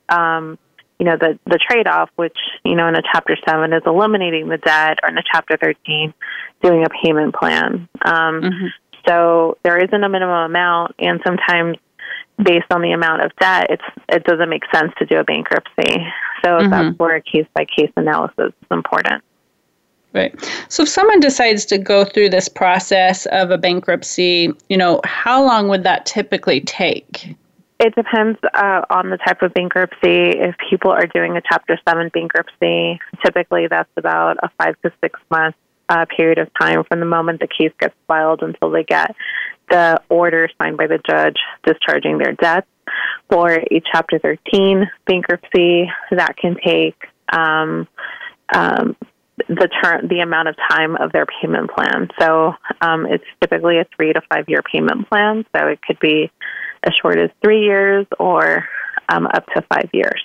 [0.10, 0.58] um,
[1.00, 4.50] you know, the the trade off, which you know in a Chapter Seven is eliminating
[4.50, 6.14] the debt, or in a Chapter Thirteen,
[6.62, 7.88] doing a payment plan.
[8.04, 8.68] Um, mm-hmm.
[9.08, 11.78] So there isn't a minimum amount, and sometimes
[12.44, 16.06] based on the amount of debt, it's it doesn't make sense to do a bankruptcy.
[16.44, 16.70] So mm-hmm.
[16.70, 19.24] that's where a case by case analysis is important.
[20.14, 20.34] Right.
[20.70, 25.44] So if someone decides to go through this process of a bankruptcy, you know, how
[25.44, 27.36] long would that typically take?
[27.80, 30.38] It depends uh, on the type of bankruptcy.
[30.38, 35.18] If people are doing a Chapter 7 bankruptcy, typically that's about a five to six
[35.32, 35.56] month
[35.88, 39.16] uh, period of time from the moment the case gets filed until they get
[39.70, 42.68] the order signed by the judge discharging their debts.
[43.30, 46.96] For a Chapter 13 bankruptcy, that can take
[47.32, 47.88] um,
[48.54, 48.98] um,
[49.48, 49.70] the
[50.10, 52.10] the amount of time of their payment plan.
[52.20, 55.46] So um, it's typically a three to five year payment plan.
[55.56, 56.32] So it could be
[56.84, 58.68] as short as three years or
[59.10, 60.22] um, up to five years.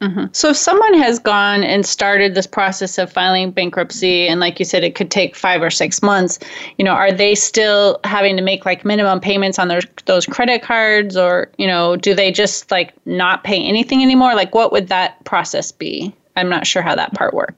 [0.00, 0.26] Mm-hmm.
[0.32, 4.64] So if someone has gone and started this process of filing bankruptcy, and like you
[4.64, 6.38] said, it could take five or six months,
[6.76, 10.62] you know, are they still having to make like minimum payments on their those credit
[10.62, 14.34] cards, or you know, do they just like not pay anything anymore?
[14.34, 16.14] Like, what would that process be?
[16.36, 17.54] I'm not sure how that part works.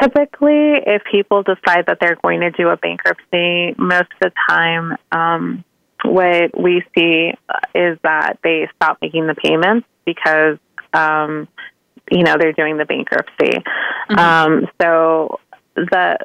[0.00, 4.96] Typically, if people decide that they're going to do a bankruptcy, most of the time,
[5.10, 5.64] um,
[6.04, 7.32] what we see
[7.74, 10.58] is that they stop making the payments because
[10.92, 11.48] um,
[12.10, 13.58] you know they're doing the bankruptcy.
[14.10, 14.18] Mm-hmm.
[14.18, 15.40] Um, so
[15.76, 16.18] the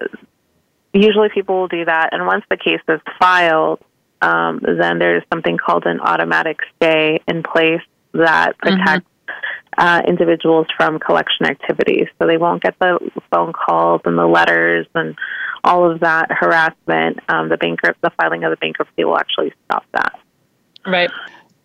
[0.93, 3.79] usually people will do that, and once the case is filed,
[4.21, 7.81] um, then there's something called an automatic stay in place
[8.13, 8.77] that mm-hmm.
[8.77, 9.05] protects.
[9.05, 9.13] Mm-hmm.
[9.77, 12.97] Uh, individuals from collection activities, so they won't get the
[13.29, 15.15] phone calls and the letters and
[15.67, 17.19] all of that harassment.
[17.29, 20.19] Um, the bankrupt, the filing of the bankruptcy will actually stop that.
[20.85, 21.11] Right.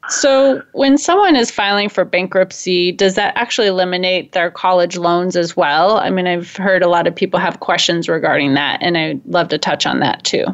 [0.09, 5.57] So, when someone is filing for bankruptcy, does that actually eliminate their college loans as
[5.57, 5.99] well?
[5.99, 9.49] I mean, I've heard a lot of people have questions regarding that, and I'd love
[9.49, 10.45] to touch on that too.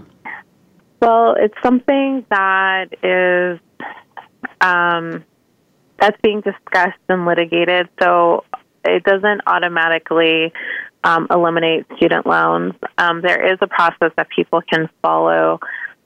[1.01, 3.59] Well, it's something that is
[4.61, 5.25] um,
[5.99, 7.89] that's being discussed and litigated.
[8.03, 8.45] So
[8.85, 10.53] it doesn't automatically
[11.05, 12.75] um, eliminate student loans.
[12.97, 15.61] Um, there is a process that people can follow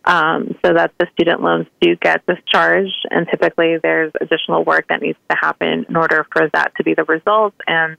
[0.05, 3.07] um, so that the student loans do get discharged.
[3.11, 6.95] And typically, there's additional work that needs to happen in order for that to be
[6.95, 7.55] the result.
[7.67, 7.97] And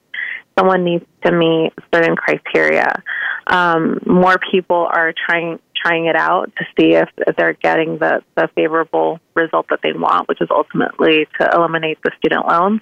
[0.57, 3.01] someone needs to meet certain criteria.
[3.47, 8.21] Um, more people are trying trying it out to see if, if they're getting the,
[8.35, 12.79] the favorable result that they want, which is ultimately to eliminate the student loans.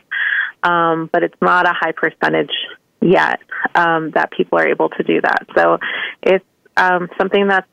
[0.62, 2.52] Um, but it's not a high percentage
[3.02, 3.40] yet
[3.76, 5.48] um, that people are able to do that.
[5.56, 5.80] So
[6.22, 6.46] it's
[6.78, 7.68] um, something that's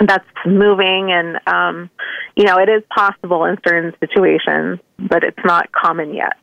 [0.00, 1.90] that's moving and um,
[2.36, 6.36] you know it is possible in certain situations but it's not common yet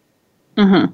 [0.55, 0.91] mm-hmm.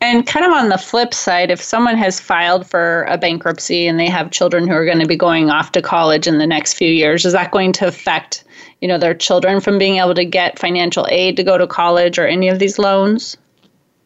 [0.00, 4.00] and kind of on the flip side if someone has filed for a bankruptcy and
[4.00, 6.74] they have children who are going to be going off to college in the next
[6.74, 8.44] few years is that going to affect
[8.80, 12.18] you know their children from being able to get financial aid to go to college
[12.18, 13.36] or any of these loans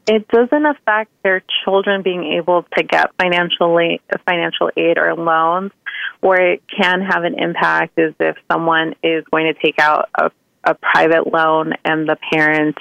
[0.07, 5.73] it doesn't affect their children being able to get financial aid, financial aid or loans
[6.21, 10.31] where it can have an impact is if someone is going to take out a,
[10.65, 12.77] a private loan and the parent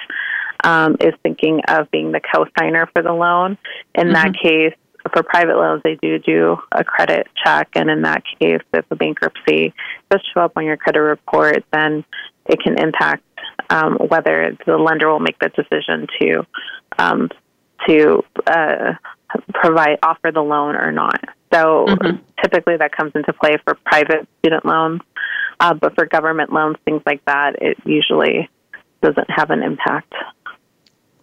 [0.64, 3.58] um, is thinking of being the co-signer for the loan.
[3.96, 4.14] In mm-hmm.
[4.14, 4.74] that case,
[5.12, 8.96] for private loans, they do do a credit check, and in that case, if a
[8.96, 9.74] bankruptcy
[10.10, 12.06] does show up on your credit report, then
[12.46, 13.24] it can impact
[13.70, 16.46] um, whether the lender will make the decision to
[16.98, 17.30] um,
[17.88, 18.94] to uh,
[19.54, 21.20] provide offer the loan or not.
[21.54, 22.18] So mm-hmm.
[22.42, 25.02] typically that comes into play for private student loans,
[25.60, 28.50] uh, but for government loans, things like that, it usually
[29.02, 30.14] doesn't have an impact.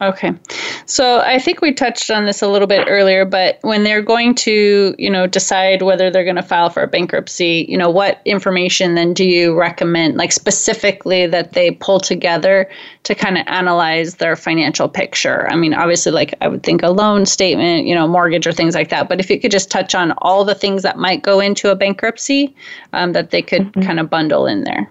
[0.03, 0.33] Okay.
[0.87, 4.35] So I think we touched on this a little bit earlier, but when they're going
[4.37, 8.23] to, you know, decide whether they're going to file for a bankruptcy, you know, what
[8.25, 12.67] information then do you recommend, like specifically that they pull together
[13.03, 15.47] to kind of analyze their financial picture?
[15.51, 18.75] I mean, obviously, like I would think a loan statement, you know, mortgage or things
[18.75, 19.07] like that.
[19.07, 21.77] But if you could just touch on all the things that might go into a
[21.77, 22.55] bankruptcy
[22.95, 23.83] um, that they could mm-hmm.
[23.83, 24.91] kind of bundle in there.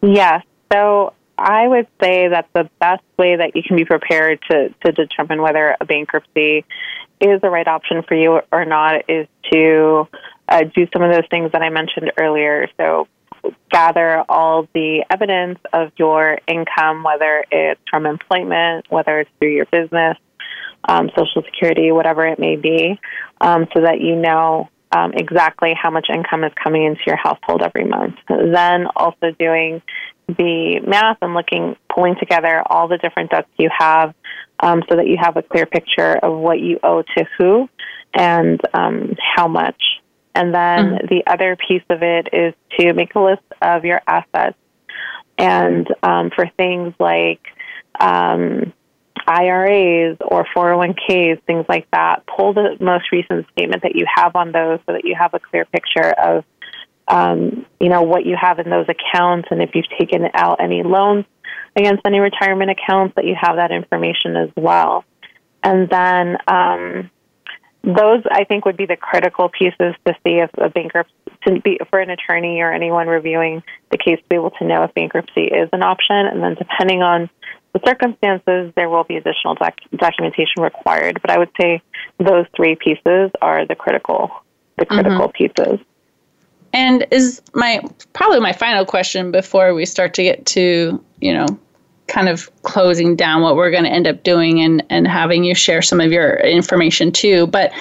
[0.00, 0.44] Yes.
[0.72, 4.92] So I would say that the best way that you can be prepared to, to
[4.92, 6.64] determine whether a bankruptcy
[7.20, 10.08] is the right option for you or not is to
[10.48, 12.68] uh, do some of those things that I mentioned earlier.
[12.76, 13.08] So,
[13.70, 19.66] gather all the evidence of your income, whether it's from employment, whether it's through your
[19.66, 20.16] business,
[20.88, 22.98] um, Social Security, whatever it may be,
[23.40, 27.62] um, so that you know um, exactly how much income is coming into your household
[27.62, 28.14] every month.
[28.28, 29.82] Then also doing
[30.26, 34.14] the math and looking, pulling together all the different debts you have
[34.60, 37.68] um, so that you have a clear picture of what you owe to who
[38.14, 39.82] and um, how much.
[40.34, 41.06] And then mm-hmm.
[41.08, 44.56] the other piece of it is to make a list of your assets.
[45.38, 47.40] And um, for things like
[48.00, 48.72] um,
[49.26, 54.52] IRAs or 401ks, things like that, pull the most recent statement that you have on
[54.52, 56.44] those so that you have a clear picture of
[57.08, 60.82] um, you know, what you have in those accounts and if you've taken out any
[60.82, 61.24] loans
[61.76, 65.04] against any retirement accounts, that you have that information as well.
[65.62, 67.10] And then um,
[67.82, 71.14] those, I think, would be the critical pieces to see if a bankruptcy,
[71.46, 74.84] to be, for an attorney or anyone reviewing the case to be able to know
[74.84, 76.16] if bankruptcy is an option.
[76.16, 77.28] And then depending on
[77.74, 81.20] the circumstances, there will be additional doc- documentation required.
[81.20, 81.82] But I would say
[82.18, 84.30] those three pieces are the critical,
[84.78, 85.36] the critical mm-hmm.
[85.36, 85.84] pieces.
[86.74, 87.80] And is my
[88.12, 91.46] probably my final question before we start to get to, you know,
[92.08, 95.54] kind of closing down what we're going to end up doing and, and having you
[95.54, 97.46] share some of your information too.
[97.46, 97.72] But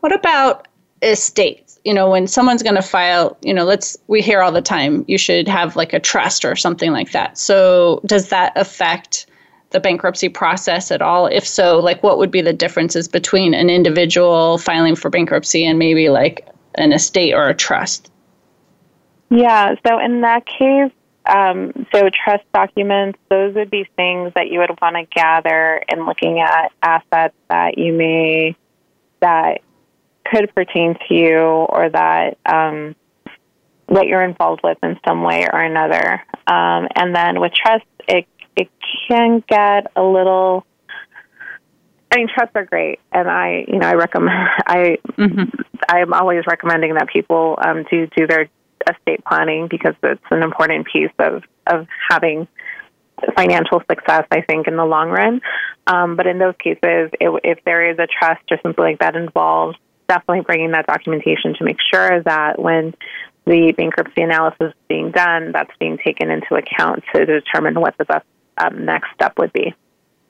[0.00, 0.66] what about
[1.02, 1.78] estates?
[1.84, 5.04] You know, when someone's going to file, you know, let's, we hear all the time,
[5.06, 7.36] you should have like a trust or something like that.
[7.36, 9.26] So does that affect
[9.70, 11.26] the bankruptcy process at all?
[11.26, 15.78] If so, like what would be the differences between an individual filing for bankruptcy and
[15.78, 18.10] maybe like an estate or a trust?
[19.30, 20.92] Yeah, so in that case,
[21.24, 26.04] um, so trust documents, those would be things that you would want to gather in
[26.04, 28.56] looking at assets that you may
[29.20, 29.60] that
[30.24, 32.96] could pertain to you or that um,
[33.88, 36.22] that you're involved with in some way or another.
[36.46, 38.26] Um, and then with trust, it
[38.56, 38.68] it
[39.08, 40.66] can get a little.
[42.12, 44.48] I mean, trusts are great, and I, you know, I recommend.
[44.66, 45.60] I, mm-hmm.
[45.88, 48.48] I'm always recommending that people um, do do their
[48.90, 52.48] estate planning because it's an important piece of of having
[53.36, 54.26] financial success.
[54.30, 55.40] I think in the long run.
[55.86, 59.16] Um, but in those cases, it, if there is a trust or something like that
[59.16, 59.78] involved,
[60.08, 62.94] definitely bringing that documentation to make sure that when
[63.46, 68.04] the bankruptcy analysis is being done, that's being taken into account to determine what the
[68.04, 68.26] best
[68.58, 69.74] um, next step would be.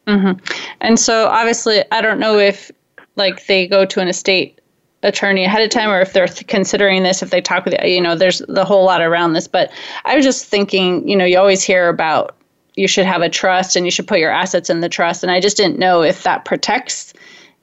[0.07, 0.43] Mm-hmm.
[0.81, 2.71] And so, obviously, I don't know if
[3.17, 4.60] like they go to an estate
[5.03, 8.01] attorney ahead of time or if they're th- considering this if they talk with you
[8.01, 9.49] know there's the whole lot around this.
[9.49, 9.73] But
[10.05, 12.37] i was just thinking you know you always hear about
[12.77, 15.23] you should have a trust and you should put your assets in the trust.
[15.23, 17.15] And i just didn't know if that protects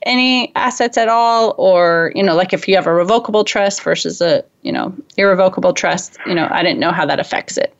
[0.03, 4.21] any assets at all or you know like if you have a revocable trust versus
[4.21, 7.75] a you know irrevocable trust you know i didn't know how that affects it.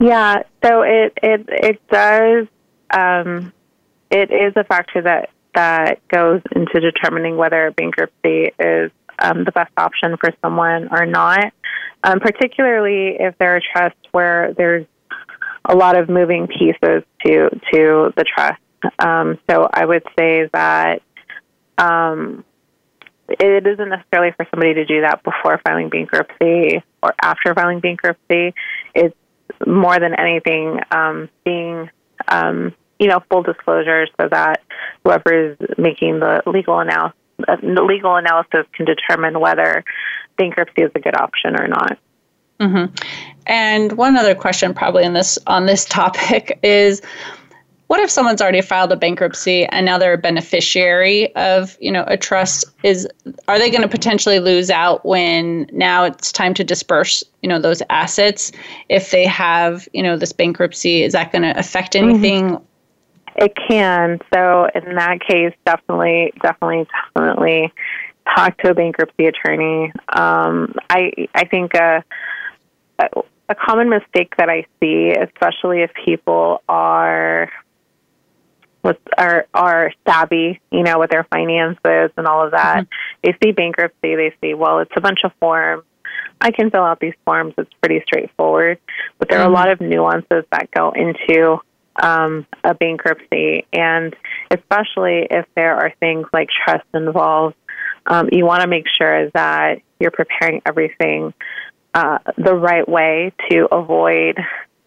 [0.00, 2.46] Yeah so it it it does
[2.90, 3.52] um,
[4.10, 8.90] it is a factor that that goes into determining whether bankruptcy is
[9.20, 11.52] um, the best option for someone or not
[12.04, 14.86] um, particularly if there are trusts where there's
[15.64, 18.60] a lot of moving pieces to to the trust
[18.98, 21.02] um, so I would say that
[21.78, 22.44] um,
[23.28, 28.54] it isn't necessarily for somebody to do that before filing bankruptcy or after filing bankruptcy.
[28.94, 29.16] It's
[29.66, 31.90] more than anything um, being,
[32.26, 34.62] um, you know, full disclosure so that
[35.04, 39.84] whoever is making the legal analysis, uh, the legal analysis can determine whether
[40.36, 41.98] bankruptcy is a good option or not.
[42.60, 42.94] Mm-hmm.
[43.46, 47.00] And one other question, probably in this on this topic, is
[47.88, 52.04] what if someone's already filed a bankruptcy and now they're a beneficiary of you know
[52.06, 53.08] a trust is
[53.48, 57.58] are they going to potentially lose out when now it's time to disperse you know
[57.58, 58.52] those assets
[58.88, 62.10] if they have you know this bankruptcy is that going to affect mm-hmm.
[62.10, 62.64] anything mm-hmm.
[63.38, 67.72] It can so in that case definitely definitely definitely
[68.36, 72.00] talk to a bankruptcy attorney um, i i think uh,
[73.48, 77.50] a common mistake that I see, especially if people are
[78.82, 82.84] with are are savvy, you know, with their finances and all of that.
[82.84, 82.90] Mm-hmm.
[83.22, 85.84] They see bankruptcy, they see, well, it's a bunch of forms.
[86.40, 87.54] I can fill out these forms.
[87.58, 88.78] It's pretty straightforward,
[89.18, 89.54] but there are a mm-hmm.
[89.54, 91.58] lot of nuances that go into
[92.02, 94.14] um, a bankruptcy, and
[94.50, 97.56] especially if there are things like trust involved,
[98.06, 101.34] um, you want to make sure that you're preparing everything
[101.94, 104.38] uh, the right way to avoid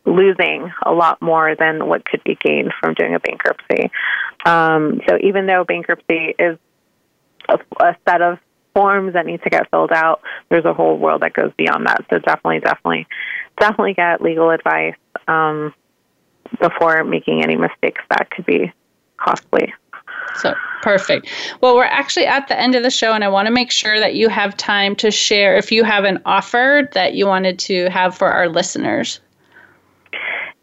[0.05, 3.91] losing a lot more than what could be gained from doing a bankruptcy.
[4.45, 6.57] Um, so even though bankruptcy is
[7.47, 8.39] a, a set of
[8.73, 12.05] forms that need to get filled out, there's a whole world that goes beyond that.
[12.09, 13.07] So definitely, definitely,
[13.59, 14.95] definitely get legal advice
[15.27, 15.73] um,
[16.59, 18.71] before making any mistakes that could be
[19.17, 19.73] costly.
[20.35, 21.27] So perfect.
[21.61, 23.99] Well, we're actually at the end of the show, and I want to make sure
[23.99, 27.89] that you have time to share if you have an offer that you wanted to
[27.89, 29.19] have for our listeners.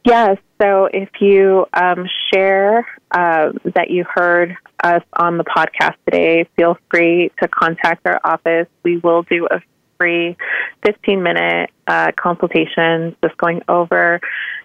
[0.05, 0.39] Yes.
[0.61, 6.79] So if you um, share uh, that you heard us on the podcast today, feel
[6.91, 8.67] free to contact our office.
[8.83, 9.61] We will do a
[9.99, 10.37] free
[10.85, 14.21] 15 minute uh, consultation just going over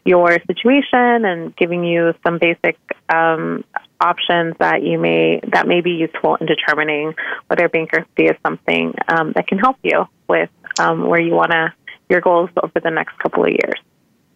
[0.05, 2.77] your situation and giving you some basic
[3.09, 3.63] um,
[3.99, 7.13] options that you may that may be useful in determining
[7.47, 11.73] whether bankruptcy is something um, that can help you with um, where you want to
[12.09, 13.79] your goals over the next couple of years.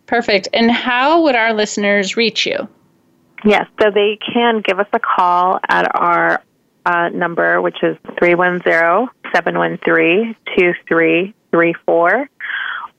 [0.06, 0.48] Perfect.
[0.54, 2.68] And how would our listeners reach you?
[3.46, 6.42] Yes, so they can give us a call at our
[6.88, 12.30] uh, number, which is 310 713 2334.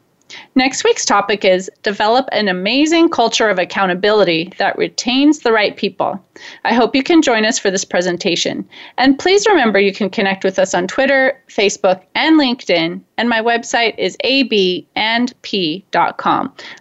[0.56, 6.20] Next week's topic is Develop an Amazing Culture of Accountability that Retains the Right People.
[6.64, 8.68] I hope you can join us for this presentation.
[8.98, 13.40] And please remember you can connect with us on Twitter, Facebook, and LinkedIn, and my
[13.40, 14.84] website is abandp.com.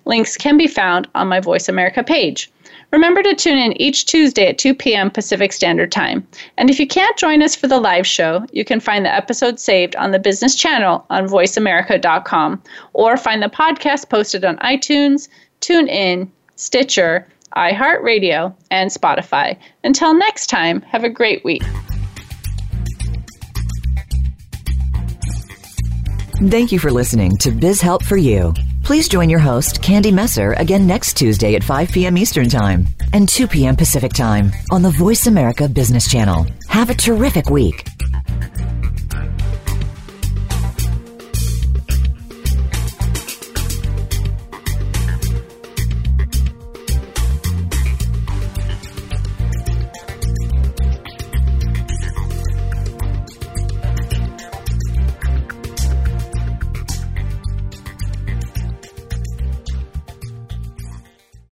[0.06, 2.52] Links can be found on my Voice America page.
[2.92, 5.12] Remember to tune in each Tuesday at 2 p.m.
[5.12, 6.26] Pacific Standard Time.
[6.58, 9.60] And if you can't join us for the live show, you can find the episode
[9.60, 12.62] saved on the business channel on voiceamerica.com
[12.94, 15.28] or find the podcast posted on iTunes,
[15.62, 19.58] TuneIn, Stitcher, iHeartRadio, and Spotify.
[19.84, 21.64] Until next time, have a great week.
[26.50, 28.54] Thank you for listening to Biz Help for You.
[28.86, 32.20] Please join your host, Candy Messer, again next Tuesday at 5 p.m.
[32.20, 33.76] Eastern Time and 2 p.m.
[33.76, 36.46] Pacific Time on the Voice America Business Channel.
[36.68, 37.88] Have a terrific week.